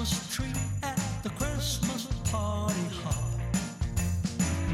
Christmas 0.00 0.34
tree 0.34 0.62
at 0.82 0.98
the 1.22 1.28
Christmas 1.28 2.06
party 2.32 2.86
hop. 3.04 3.22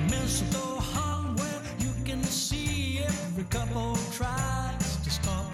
Mistletoe 0.08 0.78
hung 0.78 1.34
where 1.34 1.62
you 1.80 1.92
can 2.04 2.22
see 2.22 3.00
every 3.04 3.42
couple 3.50 3.98
tries 4.12 4.96
to 5.02 5.10
stop. 5.10 5.50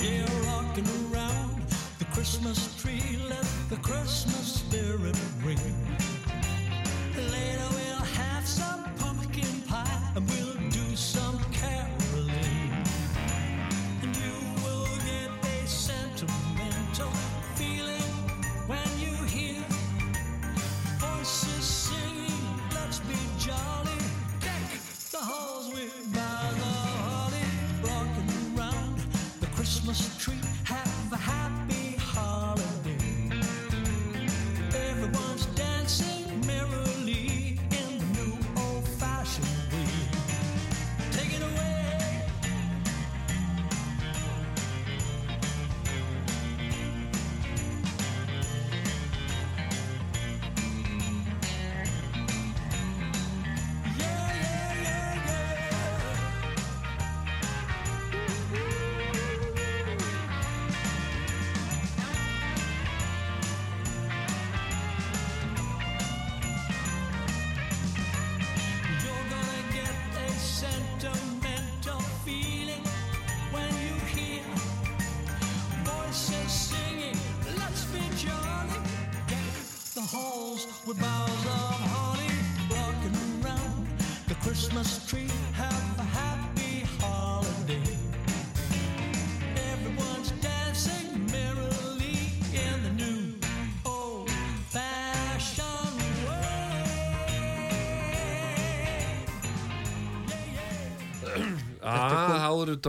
Yeah, 0.00 0.26
rocking 0.46 0.88
around 1.12 1.62
the 2.00 2.04
Christmas 2.06 2.74
tree, 2.82 3.16
let 3.28 3.46
the 3.70 3.76
Christmas 3.76 4.54
spirit 4.54 5.16
ring. 5.44 6.03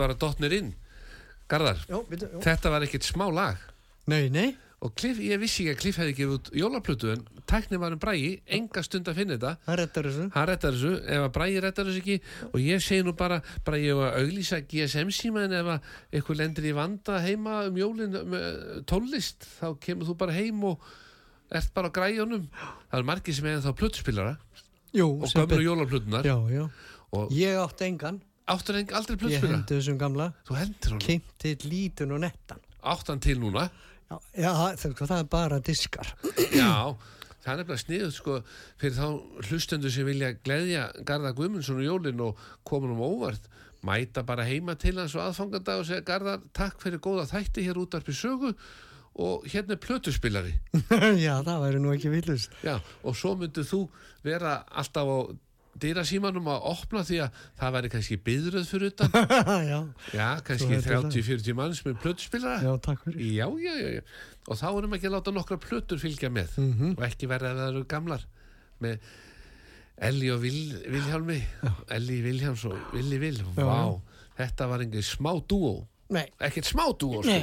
Var 0.04 0.14
að 0.16 0.20
dottnir 0.26 0.52
inn 0.60 0.74
Garðar, 1.46 1.78
Já, 1.86 1.98
veitu, 2.10 2.26
já. 2.32 2.38
þetta 2.42 2.70
var 2.74 2.82
ekkert 2.88 3.06
smá 3.06 3.26
lag 3.30 3.60
Nei, 4.10 4.28
nei. 4.34 4.56
og 4.82 4.92
Cliff, 4.98 5.18
ég 5.22 5.38
vissi 5.40 5.64
ekki 5.66 5.72
að 5.76 5.80
Cliff 5.82 5.98
hefði 6.02 6.14
gefið 6.18 6.34
út 6.36 6.48
jólaplötu 6.58 7.12
en 7.14 7.22
tæknir 7.46 7.78
var 7.78 7.94
um 7.94 8.00
brægi, 8.02 8.32
enga 8.58 8.82
stund 8.82 9.06
að 9.08 9.20
finna 9.20 9.36
þetta 9.36 9.52
Það 9.66 9.78
rettar 9.80 10.08
þessu. 10.08 10.26
hann 10.34 10.48
rettar 10.50 10.74
þessu, 10.74 10.90
ef 11.06 11.22
að 11.26 11.32
brægi 11.36 11.60
rettar 11.62 11.86
þessu 11.86 12.02
ekki 12.02 12.16
og 12.50 12.56
ég 12.64 12.82
segi 12.82 13.06
nú 13.06 13.14
bara, 13.18 13.38
bara 13.64 13.78
ég 13.78 13.94
var 13.98 14.10
að 14.16 14.24
auglýsa 14.26 14.58
GSM 14.66 15.12
síma 15.14 15.44
en 15.46 15.54
ef 15.60 15.70
að 15.76 15.88
eitthvað 16.18 16.40
lendir 16.42 16.66
í 16.66 16.74
vanda 16.76 17.20
heima 17.22 17.56
um 17.70 17.78
jólin 17.78 18.18
með 18.34 18.46
tónlist, 18.90 19.46
þá 19.60 19.66
kemur 19.86 20.10
þú 20.10 20.16
bara 20.24 20.34
heim 20.34 20.64
og 20.72 20.82
ert 21.54 21.70
bara 21.78 21.90
á 21.90 21.96
græjunum 22.00 22.48
það 22.50 22.98
eru 22.98 23.06
margir 23.12 23.38
sem 23.38 23.46
hefði 23.46 23.68
þá 23.70 23.78
plötuspilara 23.84 24.34
Jú, 24.96 25.06
og 25.22 25.30
gömur 25.30 25.62
já. 26.50 26.64
og 27.14 27.30
Ég 27.38 27.54
átti 27.62 27.84
engan. 27.86 28.18
Áttur 28.48 28.78
en 28.78 28.92
aldrei 28.94 29.16
Ég 29.16 29.20
plötuspilara 29.24 29.56
hendi 29.58 29.78
þessum 29.80 29.98
gamla. 30.00 30.30
þú 30.46 30.56
hendur 30.60 30.94
hann, 30.94 31.02
Kynnti 31.02 31.56
lítun 31.66 32.12
og 32.16 32.20
nettan. 32.24 32.60
áttan 32.82 33.20
til 33.20 33.38
núna 33.42 33.68
Já, 34.06 34.18
já 34.38 34.50
það, 34.54 34.76
er 35.18 35.24
bara 35.30 35.58
diskar. 35.58 36.06
Já, 36.54 36.94
það 37.42 37.52
er 37.52 37.56
nefnilega 37.58 37.80
sniðut 37.82 38.14
sko 38.14 38.36
fyrir 38.78 38.94
þá 38.94 39.06
hlustendur 39.48 39.90
sem 39.90 40.06
vilja 40.06 40.28
gleðja 40.46 40.84
Garðar 41.08 41.34
Guðmundsson 41.34 41.80
og 41.82 41.86
Jólin 41.88 42.22
og 42.22 42.44
koma 42.62 42.92
um 42.94 43.02
óvart 43.02 43.48
mæta 43.86 44.22
bara 44.26 44.46
heima 44.46 44.76
til 44.78 44.94
hans 44.98 45.14
og 45.18 45.24
aðfangandag 45.26 45.80
og 45.82 45.88
segja 45.90 46.06
Garðar, 46.06 46.44
takk 46.54 46.78
fyrir 46.82 47.02
góða 47.02 47.26
þætti 47.32 47.66
hér 47.66 47.82
út 47.82 47.98
af 47.98 48.06
sögu 48.14 48.52
og 49.16 49.46
hérna 49.50 49.74
er 49.74 49.82
plötuspilari 49.82 50.54
já, 51.26 51.34
það 51.42 51.60
væri 51.66 51.82
nú 51.82 51.92
ekki 51.96 52.10
villust. 52.14 52.54
Já, 52.62 52.78
og 53.02 53.16
svo 53.18 53.34
myndið 53.40 53.66
þú 53.72 53.80
vera 54.26 54.60
alltaf 54.70 55.10
á 55.10 55.18
dýrasímanum 55.82 56.48
að 56.52 56.66
opna 56.72 57.02
því 57.06 57.20
að 57.24 57.42
það 57.60 57.76
væri 57.76 57.90
kannski 57.94 58.18
byðröð 58.28 58.70
fyrir 58.70 58.92
utan. 58.92 59.18
Já, 59.70 59.78
Já, 60.14 60.28
kannski 60.46 60.66
Svo 60.66 60.78
er 60.78 60.86
þetta 60.86 61.12
30-40 61.12 61.58
manns 61.60 61.82
með 61.86 62.00
plötuspilara 62.04 62.58
já, 62.64 62.72
takk 62.86 63.04
fyrir. 63.06 63.28
Já, 63.36 63.46
já, 63.62 63.74
já. 63.96 64.02
Og 64.46 64.60
þá 64.60 64.66
erum 64.70 64.96
ekki 64.96 65.10
að 65.10 65.16
láta 65.16 65.34
nokkra 65.34 65.60
plötur 65.62 66.02
fylgja 66.02 66.32
með. 66.32 66.56
Mhm. 66.62 66.96
og 66.96 67.06
ekki 67.08 67.30
verða 67.30 67.52
að 67.52 67.62
það 67.62 67.72
eru 67.74 67.84
gamlar. 67.90 68.26
Með 68.84 69.10
Elli 70.06 70.30
og 70.32 70.42
Vil, 70.44 70.58
Vilhjálmi. 70.92 71.38
Elli 71.96 72.22
Vilhjáms 72.24 72.66
og 72.68 72.80
Villi 72.92 73.20
Vil. 73.22 73.38
Vá, 73.56 73.96
þetta 74.40 74.68
var 74.68 74.84
engin 74.84 75.06
smá 75.06 75.32
Nei, 76.12 76.26
ekkert 76.38 76.68
smá 76.68 76.84
dúó 76.94 77.22
sko. 77.24 77.38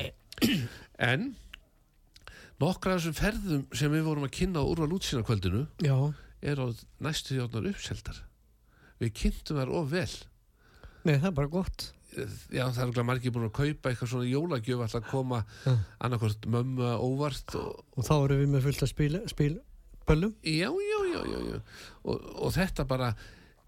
en 1.12 1.34
nokkra 2.62 2.96
af 2.96 3.02
þessum 3.02 3.16
ferðum 3.18 3.64
sem 3.76 3.92
við 3.92 4.06
vorum 4.08 4.28
að 4.28 4.36
kynna 4.38 4.64
á 4.64 4.70
úrval 4.70 4.96
útsýnakvöldinu 4.96 5.66
já, 5.84 5.96
er 6.44 6.60
á 6.60 6.66
næstu 7.04 7.38
þjóðnar 7.38 7.70
uppseldar 7.74 8.22
við 9.02 9.14
kynntum 9.20 9.60
þar 9.62 9.72
of 9.80 9.92
vel 9.92 10.08
nei, 11.04 11.18
það 11.20 11.28
er 11.32 11.36
bara 11.40 11.52
gott. 11.52 11.90
já 12.54 12.64
það 12.70 12.78
er 12.78 12.84
örugglega 12.88 13.08
margir 13.10 13.34
búin 13.36 13.48
að 13.50 13.56
kaupa 13.58 13.90
eitthvað 13.92 14.12
svona 14.14 14.30
jólagjöf 14.30 14.84
alltaf 14.86 15.00
að 15.02 15.10
koma 15.12 15.40
Já. 15.66 15.74
annarkvort 16.06 16.46
mömmu 16.54 16.90
óvart 17.04 17.56
og, 17.60 17.80
Og 17.98 18.06
þá 18.08 18.14
erum 18.28 18.42
við 18.44 18.52
með 18.54 18.68
fullt 18.68 18.84
að 18.86 18.92
spila, 18.94 19.22
spil, 19.32 19.54
böllum. 20.08 20.36
já, 20.44 20.70
já, 20.70 21.00
já, 21.14 21.22
já, 21.34 21.40
já. 21.54 21.62
Og, 22.04 22.28
og 22.46 22.54
þetta 22.56 22.86
bara 22.88 23.10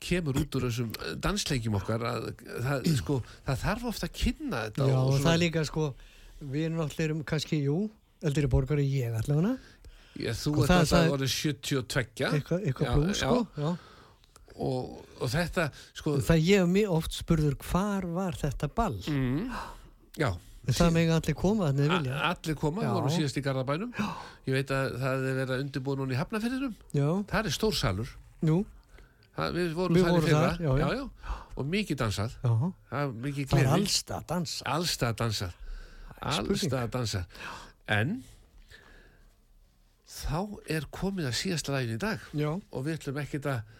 kemur 0.05 0.37
út 0.37 0.55
úr 0.59 0.67
þessum 0.69 0.91
dansleikjum 1.23 1.77
okkar 1.79 2.03
að 2.05 2.29
það, 2.61 2.89
sko, 2.99 3.19
það 3.47 3.61
þarf 3.65 3.85
ofta 3.91 4.09
að 4.11 4.17
kynna 4.21 4.63
þetta 4.67 4.89
Já, 4.91 4.97
og 4.99 5.13
svona- 5.15 5.23
það 5.25 5.33
er 5.33 5.41
líka 5.47 5.65
sko, 5.71 5.85
við 6.45 6.65
erum 6.69 6.83
allir 6.85 7.13
um 7.15 7.23
kannski, 7.25 7.61
jú, 7.65 7.77
eldri 8.25 8.47
borgari 8.51 8.85
ég 8.91 9.15
allavega, 9.17 9.55
já, 10.19 10.31
þú 10.31 10.53
ert 10.61 10.69
það- 10.69 10.79
alltaf 10.79 10.93
það- 10.95 11.11
orðið 11.15 11.33
72 11.35 12.31
eitthvað 12.31 12.65
eitthva 12.69 12.85
Já, 12.85 12.93
plús, 12.95 13.17
sko. 13.19 13.47
Já. 13.57 13.77
og, 14.55 15.05
og 15.21 15.29
þetta 15.29 15.69
sko, 15.93 16.17
Það 16.21 16.41
ég 16.47 16.59
hef 16.63 16.67
mig 16.69 16.87
oft 16.89 17.11
spurður, 17.11 17.55
hvar 17.71 18.05
var 18.15 18.33
þetta 18.39 18.69
ball? 18.75 18.99
mm, 19.07 19.49
já. 20.17 20.31
Það 20.65 20.93
megi 20.95 21.11
allir 21.13 21.35
koma 21.37 21.67
þannig 21.69 21.89
A- 21.91 21.97
vilja. 21.99 22.21
allir 22.31 22.55
koma, 22.57 22.81
Já. 22.81 22.87
við 22.89 22.93
vorum 22.95 23.11
síðast 23.13 23.37
í 23.37 23.41
Garðabænum. 23.45 23.91
Ég 24.47 24.53
veit 24.55 24.71
að 24.73 24.95
það 24.97 25.13
er 25.29 25.35
verið 25.45 25.51
að 25.53 25.61
undirbúa 25.65 25.95
núna 25.99 26.13
í 26.15 26.17
Hafnafyrirum 26.17 26.75
Já, 26.91 27.09
það 27.29 27.45
er 27.45 27.53
stór 27.53 27.75
salur. 27.77 28.09
Það, 29.35 29.51
við 29.53 29.73
vorum 29.75 29.95
Við 29.95 30.01
þar 30.01 30.09
í 30.09 30.13
vorum 30.15 30.25
fyrra. 30.25 30.57
þar, 30.57 30.79
já, 30.79 30.89
já. 30.95 31.09
og 31.57 31.65
mikið 31.69 31.97
dansað. 32.01 32.31
Já, 32.41 32.49
það 32.89 33.01
er 33.03 33.11
mikið 33.27 33.45
það 33.51 33.59
er 33.59 33.65
gleði. 33.65 33.75
allstað 33.75 34.15
að 34.17 34.25
dansa. 34.31 34.63
allstað 34.65 35.15
dansað 35.21 35.53
allstað 36.25 36.89
dansað. 36.89 37.25
En 37.87 38.23
þá 40.25 40.39
er 40.77 40.85
komið 40.93 41.29
að 41.29 41.39
síðast 41.39 41.71
lægin 41.71 41.97
í 41.97 42.01
dag. 42.01 42.29
Já, 42.35 42.51
og 42.53 42.85
við 42.85 42.99
ætlum 42.99 43.19
ekkert 43.21 43.49
að 43.51 43.73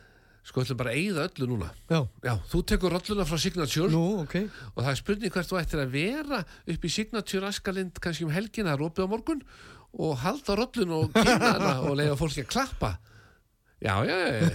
sko 0.46 0.62
ætlum 0.62 0.80
bara 0.80 0.94
að 0.94 1.00
eyða 1.02 1.26
öllu 1.30 1.48
núna. 1.50 1.70
Já, 1.90 2.00
já, 2.26 2.34
þú 2.52 2.62
tekur 2.70 2.94
rolluna 2.94 3.26
frá 3.26 3.40
Signature. 3.42 3.90
Nú, 3.94 4.04
ok. 4.24 4.36
og 4.76 4.84
það 4.84 4.92
er 4.92 5.00
spurning 5.00 5.34
hvert 5.34 5.50
þú 5.50 5.60
ættir 5.62 5.82
að 5.82 5.96
vera 5.96 6.42
upp 6.46 6.86
í 6.86 6.92
Signature 6.94 7.50
Askalind 7.50 8.02
kannski 8.04 8.28
um 8.28 8.34
helgina, 8.34 8.76
það 8.76 8.78
er 8.78 8.86
opið 8.90 9.10
á 9.10 9.14
morgun 9.16 9.44
og 9.96 10.18
halda 10.22 10.58
rollun 10.60 10.96
og 11.00 11.14
kynna 11.16 11.52
hana 11.56 11.74
og 11.88 11.98
leiða 11.98 12.18
fólki 12.20 12.46
að 12.46 12.52
klappa. 12.54 12.96
Já, 13.82 13.96
já, 14.06 14.16
já, 14.16 14.30
já. 14.40 14.50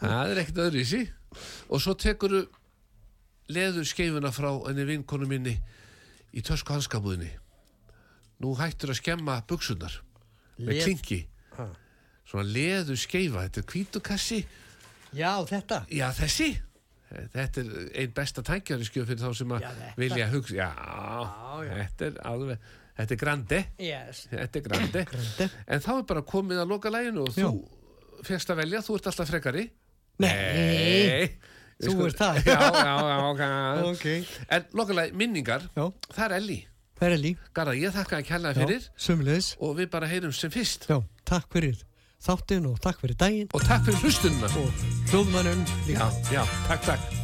það 0.00 0.34
er 0.34 0.42
ekkert 0.44 0.62
öðru 0.68 0.82
í 0.82 0.88
sí. 0.88 1.02
Og 1.68 1.82
svo 1.82 1.96
tekur 1.98 2.36
leður 3.50 3.86
skeifuna 3.88 4.30
frá 4.34 4.52
enni 4.70 4.86
vinkonu 4.88 5.28
minni 5.28 5.58
í 6.34 6.42
tösku 6.46 6.76
hanskabúðinni. 6.76 7.32
Nú 8.42 8.54
hættur 8.58 8.94
að 8.94 9.00
skemma 9.02 9.40
buksunar 9.48 9.98
með 10.58 10.82
klinki 10.84 11.20
Ha. 11.54 11.66
svona 12.26 12.48
leður 12.50 12.96
skeifa, 12.98 13.44
þetta 13.46 13.60
er 13.62 13.66
hvítukassi 13.72 14.40
Já, 15.14 15.32
þetta. 15.46 15.84
Já, 15.94 16.08
þessi 16.16 16.52
Þetta 17.14 17.60
er 17.62 17.68
einn 18.02 18.10
besta 18.16 18.42
tækjari 18.42 18.86
skjöf 18.88 19.06
fyrir 19.06 19.20
þá 19.22 19.28
sem 19.38 19.52
að 19.54 19.60
Já, 19.62 19.68
vilja 20.00 20.26
hugsa 20.32 20.54
Já, 20.58 20.70
já. 21.62 21.74
þetta 21.84 22.08
er 22.08 22.16
alveg 22.26 22.64
Þetta 22.94 23.14
er 23.14 23.18
grandi, 23.18 23.60
Yes. 23.82 24.24
þetta 24.30 24.58
er 24.58 24.64
grandi 24.66 25.04
Grandi. 25.12 25.46
En 25.66 25.80
þá 25.82 25.90
er 25.98 26.02
bara 26.10 26.22
komið 26.26 26.60
að 26.64 26.68
loka 26.74 26.90
læginu 26.94 27.24
og 27.28 27.32
þú 27.34 27.52
fegst 28.26 28.50
að 28.50 28.60
velja, 28.64 28.82
þú 28.86 28.98
ert 28.98 29.08
alltaf 29.12 29.30
frekari 29.30 29.64
Nei. 30.22 31.30
Við 31.82 31.88
Þú 31.90 32.04
ert 32.06 32.20
það. 32.20 32.36
Já, 32.50 32.58
já, 32.70 32.94
já, 33.10 33.16
ok 33.30 33.42
Ok. 33.90 34.04
En 34.58 34.66
loka 34.78 34.94
læg, 34.98 35.14
minningar, 35.18 35.64
Já, 35.74 35.86
það 36.14 36.24
er 36.28 36.36
Elli 36.40 36.58
það 36.98 37.08
er 37.08 37.16
Elí. 37.18 37.34
Garða, 37.56 37.74
ég 37.80 37.96
þakka 37.96 38.20
að 38.20 38.28
kærlega 38.30 38.54
fyrir 38.62 38.86
Sumleðis. 38.96 39.50
og 39.60 39.76
við 39.80 39.90
bara 39.90 40.06
heyrum 40.10 40.32
sem 40.32 40.50
fyrst 40.54 40.86
Já, 40.90 41.00
takk 41.24 41.50
fyrir 41.52 41.82
þáttin 42.24 42.70
og 42.70 42.80
takk 42.80 43.02
fyrir 43.02 43.18
daginn 43.20 43.50
og 43.52 43.66
takk 43.66 43.84
fyrir 43.90 44.00
hlustununa 44.04 44.48
og 44.62 44.86
hljóðmannum 45.10 45.66
líka. 45.88 46.08
Já, 46.30 46.40
já, 46.40 46.44
takk, 46.70 46.90
takk 46.92 47.23